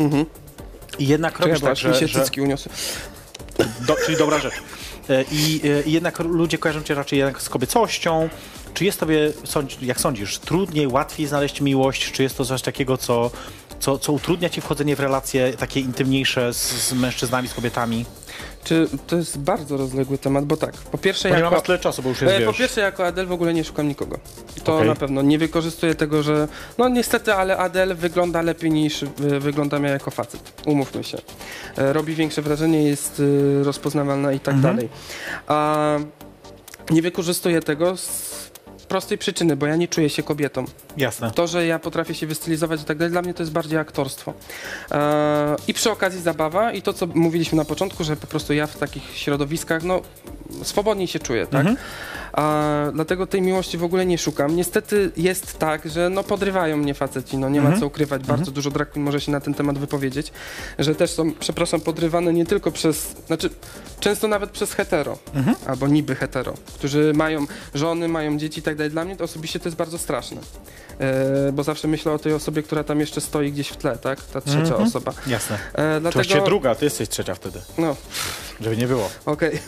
[0.99, 2.71] i jednak Czekaj, robisz bo tak, aż mi że, się że cycki uniosły.
[3.87, 4.53] do, czyli dobra rzecz.
[5.09, 8.29] E, I, e, I jednak ludzie kojarzą cię raczej jednak z kobiecością.
[8.73, 9.33] Czy jest tobie,
[9.81, 12.11] jak sądzisz, trudniej, łatwiej znaleźć miłość?
[12.11, 13.31] Czy jest to coś takiego, co
[13.79, 16.57] co, co utrudnia ci wchodzenie w relacje takie intymniejsze z,
[16.87, 18.05] z mężczyznami, z kobietami?
[18.63, 21.51] Czy to jest bardzo rozległy temat, bo tak, po pierwsze Bo nie jako...
[21.51, 23.63] mamy tyle czasu, bo już jest, E, Po wiesz, pierwsze, jako Adel w ogóle nie
[23.63, 24.19] szukam nikogo.
[24.63, 24.87] To Okej.
[24.87, 25.21] na pewno.
[25.21, 26.47] Nie wykorzystuję tego, że.
[26.77, 29.07] No niestety, ale Adel wygląda lepiej niż y,
[29.39, 30.53] wyglądam ja jako facet.
[30.65, 31.17] Umówmy się.
[31.77, 33.21] E, Robi większe wrażenie, jest
[33.63, 34.75] rozpoznawalna i tak Mhm.
[34.75, 34.89] dalej.
[35.47, 35.77] A
[36.89, 38.46] nie wykorzystuję tego z
[38.87, 40.65] prostej przyczyny, bo ja nie czuję się kobietą.
[40.97, 41.31] jasne.
[41.31, 44.33] To, że ja potrafię się wystylizować i tak dalej, dla mnie to jest bardziej aktorstwo.
[44.91, 48.67] E, I przy okazji zabawa i to, co mówiliśmy na początku, że po prostu ja
[48.67, 50.01] w takich środowiskach, no,
[50.63, 51.59] swobodniej się czuję, tak?
[51.59, 51.77] Mhm.
[52.37, 54.55] A, dlatego tej miłości w ogóle nie szukam.
[54.55, 57.75] Niestety jest tak, że no podrywają mnie faceci, no nie Mhm.
[57.75, 58.23] ma co ukrywać.
[58.23, 60.31] Bardzo dużo drag może się na ten temat wypowiedzieć,
[60.79, 63.49] że też są, przepraszam, podrywane nie tylko przez, znaczy
[63.99, 65.55] często nawet przez hetero, Mhm.
[65.65, 68.91] albo niby hetero, którzy mają żony, mają dzieci i tak dalej.
[68.91, 70.41] Dla mnie to osobiście to jest bardzo straszne.
[70.99, 74.21] E, bo zawsze myślę o tej osobie, która tam jeszcze stoi gdzieś w tle, tak?
[74.21, 74.83] Ta trzecia Mhm.
[74.83, 75.13] osoba.
[75.27, 75.55] Jasne.
[75.73, 76.23] E, Dlatego...
[76.23, 77.95] dlatego, druga, ty jesteś trzecia wtedy, no,
[78.61, 79.09] żeby nie było.
[79.25, 79.59] Okej.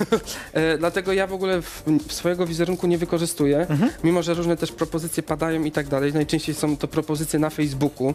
[0.54, 3.92] E, Dlatego ja w ogóle w, w swojego wizerunku nie wykorzystuję, Mhm.
[4.04, 6.14] mimo że różne też propozycje padają i tak dalej.
[6.14, 8.14] Najczęściej są to propozycje na Facebooku,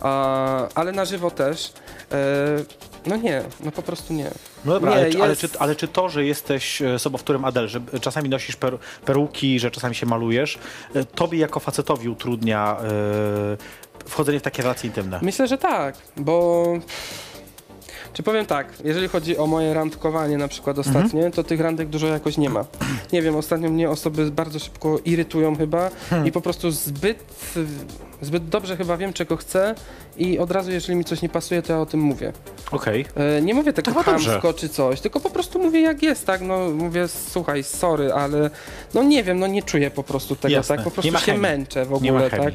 [0.00, 1.72] a, ale na żywo też.
[2.12, 2.16] E,
[3.06, 4.30] no nie, no po prostu nie.
[4.64, 7.44] No dobra, Nie, ale, czy, ale, jest- czy, ale czy to, że jesteś e, sobowtórem
[7.44, 10.58] Adel, że czasami nosisz per, peruki, że czasami się malujesz,
[10.94, 13.56] e, tobie jako facetowi utrudnia e,
[14.08, 15.18] wchodzenie w takie relacje intymne?
[15.22, 16.64] Myślę, że tak, bo...
[18.12, 20.96] Czy powiem tak, jeżeli chodzi o moje randkowanie na przykład Mhm.
[20.96, 22.64] ostatnie, to tych randek dużo jakoś nie ma.
[23.12, 26.28] Nie wiem, ostatnio mnie osoby bardzo szybko irytują chyba Hmm.
[26.28, 27.24] i po prostu zbyt,
[28.22, 29.74] zbyt dobrze chyba wiem, czego chcę
[30.16, 32.32] i od razu, jeżeli mi coś nie pasuje, to ja o tym mówię.
[32.70, 33.04] Okej.
[33.38, 34.30] E, nie mówię tego To chyba dobrze.
[34.30, 36.40] chamsko czy coś, tylko po prostu mówię jak jest, tak?
[36.40, 38.50] No mówię, słuchaj, sorry, ale
[38.94, 40.76] no nie wiem, no nie czuję po prostu tego, Jasne.
[40.76, 40.84] tak?
[40.84, 41.40] Po Nie prostu ma się chemii.
[41.40, 42.46] męczę w Nie ma ogóle, chemii.
[42.46, 42.54] tak?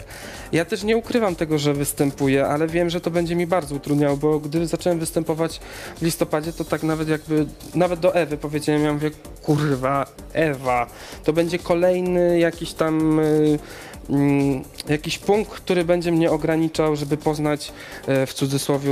[0.51, 4.17] Ja też nie ukrywam tego, że występuję, ale wiem, że to będzie mi bardzo utrudniało,
[4.17, 5.59] bo gdy zacząłem występować
[5.97, 7.45] w listopadzie, to tak nawet jakby,
[7.75, 9.11] nawet do Ewy powiedziałem, ja mówię,
[9.43, 10.87] kurwa, Ewa,
[11.23, 13.19] to będzie kolejny jakiś tam...
[13.19, 13.59] y,
[14.09, 17.71] mm, jakiś punkt, który będzie mnie ograniczał, żeby poznać
[18.07, 18.91] e, w cudzysłowie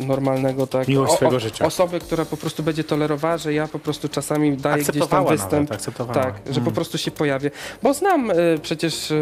[0.00, 1.64] normalnego, tak, Miłość swojego życia.
[1.66, 5.70] osobę, która po prostu będzie tolerowała, że ja po prostu czasami daję gdzieś tam występ.
[5.70, 6.14] nawet.
[6.14, 6.64] Tak, że Mm.
[6.64, 7.50] po prostu się pojawię.
[7.82, 9.16] Bo znam e, przecież e,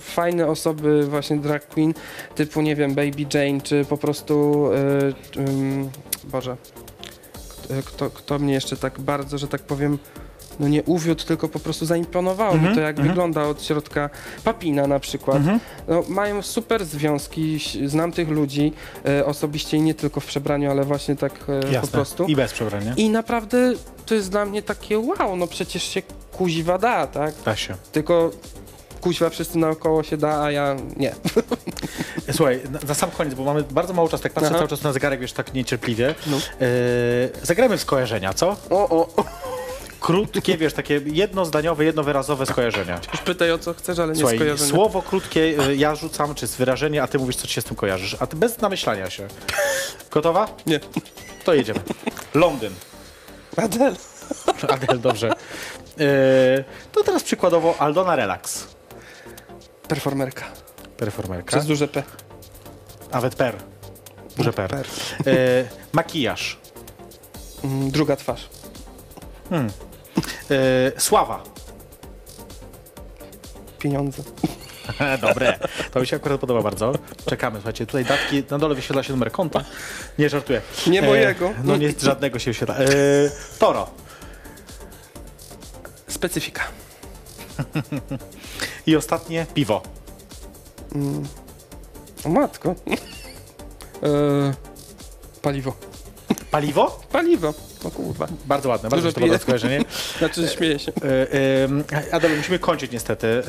[0.00, 1.94] fajne osoby, właśnie drag queen,
[2.34, 4.66] typu, nie wiem, Baby Jane, czy po prostu,
[5.36, 5.90] ym,
[6.24, 6.56] Boże,
[7.84, 9.98] kto, kto mnie jeszcze tak bardzo, że tak powiem,
[10.60, 13.08] no nie uwiódł, tylko po prostu zaimponowało Mhm, mi to, jak mhm.
[13.08, 14.10] wygląda od środka.
[14.44, 15.36] Papina na przykład.
[15.36, 15.60] Mhm.
[15.88, 18.72] No, mają super związki, znam tych ludzi
[19.06, 21.32] e, osobiście i nie tylko w przebraniu, ale właśnie tak
[21.72, 22.24] e, po prostu.
[22.24, 22.94] I bez przebrania.
[22.96, 23.72] I naprawdę
[24.06, 26.02] to jest dla mnie takie wow, no przecież się
[26.32, 27.34] kuźwa da, tak?
[27.44, 27.76] Da się.
[27.92, 28.30] Tylko
[29.00, 31.14] kuźwa wszyscy naokoło się da, a ja nie.
[32.36, 34.58] Słuchaj, na, na sam koniec, bo mamy bardzo mało czasu, tak patrzę Aha.
[34.58, 36.14] cały czas na zegarek, wiesz, tak niecierpliwie.
[36.26, 36.36] No.
[36.36, 36.40] E,
[37.42, 38.56] zagrajmy w skojarzenia, co?
[38.70, 39.24] O, o,
[40.00, 43.00] Krótkie, wiesz, takie jednozdaniowe, jednowyrazowe skojarzenia.
[43.12, 44.70] już pytaj o co chcesz, ale nie Słuchaj, skojarzenia.
[44.70, 47.64] słowo krótkie e, ja rzucam, czy z wyrażenie, a ty mówisz, co ci się z
[47.64, 48.16] tym kojarzysz.
[48.20, 49.28] A ty bez namyślania się.
[50.10, 50.48] Gotowa?
[50.66, 50.80] Nie.
[51.44, 51.80] To jedziemy.
[52.34, 52.72] Londyn.
[53.56, 53.96] Adel.
[54.68, 55.30] Adel, dobrze.
[56.00, 58.66] E, to teraz przykładowo Aldona Relax.
[59.88, 60.44] Performerka.
[60.96, 61.46] Performerka.
[61.46, 62.02] Przez duże P.
[63.12, 63.56] Nawet per.
[64.36, 64.70] Duże per.
[64.70, 64.86] Per.
[65.26, 65.32] E,
[65.92, 66.58] makijaż.
[67.64, 68.48] Mm, druga twarz.
[70.50, 71.42] E, sława.
[73.78, 74.22] Pieniądze.
[75.22, 75.58] Dobre.
[75.92, 76.92] To mi się akurat podoba bardzo.
[77.26, 79.64] Czekamy, słuchajcie, tutaj datki, na dole wyświetla się numer konta.
[80.18, 80.62] Nie żartuję.
[80.86, 81.52] Nie mojego.
[81.64, 82.76] No nie, żadnego się wyświetla.
[82.76, 82.86] E,
[83.58, 83.90] toro.
[86.08, 86.62] Specyfika.
[88.86, 89.82] I ostatnie, piwo.
[92.24, 92.74] O matko.
[94.02, 94.54] e,
[95.42, 95.76] paliwo.
[96.50, 97.00] Paliwo?
[97.12, 97.54] Paliwo.
[97.84, 98.26] O kurwa.
[98.46, 99.38] Bardzo ładne, bardzo podoba piję.
[99.38, 99.84] skojarzenie.
[100.18, 100.92] Znaczy, śmieję się.
[101.04, 103.42] E, e, Adel, musimy kończyć niestety.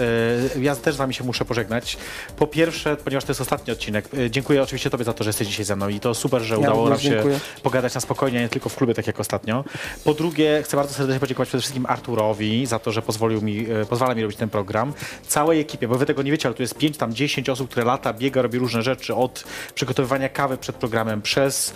[0.56, 1.98] E, ja też z wami się muszę pożegnać.
[2.38, 5.48] Po pierwsze, ponieważ to jest ostatni odcinek, e, dziękuję oczywiście tobie za to, że jesteś
[5.48, 7.40] dzisiaj ze mną i to super, że udało nam się dziękuję.
[7.64, 9.64] pogadać na spokojnie, nie tylko w klubie, tak jak ostatnio.
[10.04, 13.86] Po drugie, chcę bardzo serdecznie podziękować przede wszystkim Arturowi za to, że pozwolił mi, e,
[13.86, 14.94] pozwala mi robić ten program.
[15.28, 17.86] Całej ekipie, bo wy tego nie wiecie, ale tu jest 5, tam 10 osób, które
[17.86, 19.44] lata, biega, robi różne rzeczy, od
[19.76, 21.74] przygotowywania kawy przed programem, przez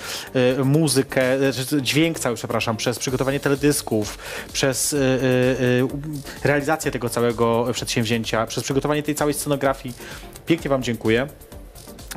[0.60, 4.18] e, muzykę, e, dźwięk cały, przepraszam, przez przygotowanie teledysków,
[4.54, 5.18] przez e, e, e,
[6.44, 9.96] realizację tego całego przedsięwzięcia, przez przygotowanie tej całej scenografii.
[10.46, 11.28] Pięknie wam dziękuję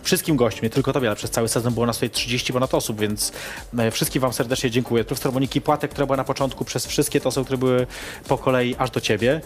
[0.03, 3.01] wszystkim gośćom, nie tylko tobie, ale przez cały sezon było nas tutaj 30 ponad osób,
[3.01, 3.33] więc
[3.79, 5.05] e, wszystkim wam serdecznie dziękuję.
[5.05, 7.87] Profesor Moniki Płatek, która była na początku, przez wszystkie te osoby, które były
[8.29, 9.41] po kolei aż do ciebie.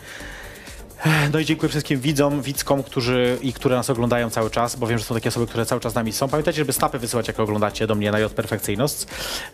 [1.32, 4.98] No i dziękuję wszystkim widzom, widzkom, którzy i które nas oglądają cały czas, bo wiem,
[4.98, 6.28] że są takie osoby, które cały czas z nami są.
[6.28, 9.06] Pamiętajcie, żeby stapy wysyłać, jak oglądacie do mnie na J Perfekcyjność.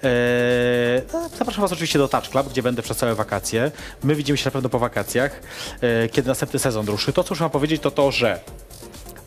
[0.02, 1.02] Eee,
[1.38, 3.70] zapraszam Was oczywiście do Touch Club, gdzie będę przez całe wakacje.
[4.02, 5.40] My widzimy się na pewno po wakacjach,
[5.80, 7.12] e, kiedy następny sezon ruszy.
[7.12, 8.40] To, co muszę Wam powiedzieć, to to, że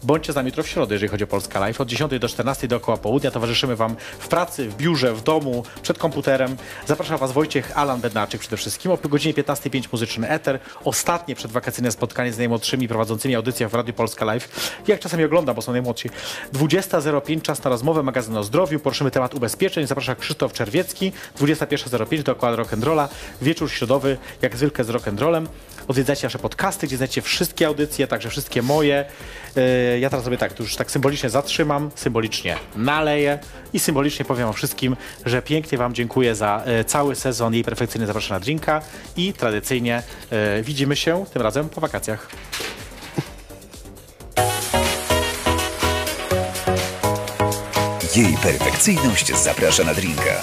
[0.03, 1.81] Bądźcie z nami jutro w środę, jeżeli chodzi o Polska Live.
[1.81, 5.97] Od 10 do 14 dookoła południa towarzyszymy Wam w pracy, w biurze, w domu, przed
[5.97, 6.57] komputerem.
[6.85, 8.91] Zapraszam Was Wojciech Alan Bednarczyk przede wszystkim.
[8.91, 10.59] O godzinie 15.05 muzyczny Eter.
[10.83, 14.71] Ostatnie przedwakacyjne spotkanie z najmłodszymi prowadzącymi audycję w Radiu Polska Live.
[14.87, 16.09] Jak czasami oglądam, bo są najmłodsi.
[16.53, 18.79] 20.05 czas na rozmowę, magazyn o zdrowiu.
[18.79, 19.87] Poruszymy temat ubezpieczeń.
[19.87, 21.11] Zaprasza Krzysztof Czerwiecki.
[21.39, 23.07] 21.05 dookoła rock'n'rolla.
[23.41, 25.47] Wieczór środowy, jak zwykle z rock'n'rollem.
[25.87, 29.05] Odwiedzajcie nasze podcasty, gdzie znajdziecie wszystkie audycje, także wszystkie moje.
[29.55, 33.39] Yy, Ja teraz sobie tak, tu już tak symbolicznie zatrzymam, symbolicznie naleję
[33.73, 38.07] i symbolicznie powiem wam wszystkim, że pięknie wam dziękuję za e, cały sezon jej perfekcyjny
[38.07, 38.81] zapraszam na drinka
[39.17, 42.29] i tradycyjnie e, widzimy się tym razem po wakacjach.
[48.15, 50.41] Jej perfekcyjność zaprasza na drinka.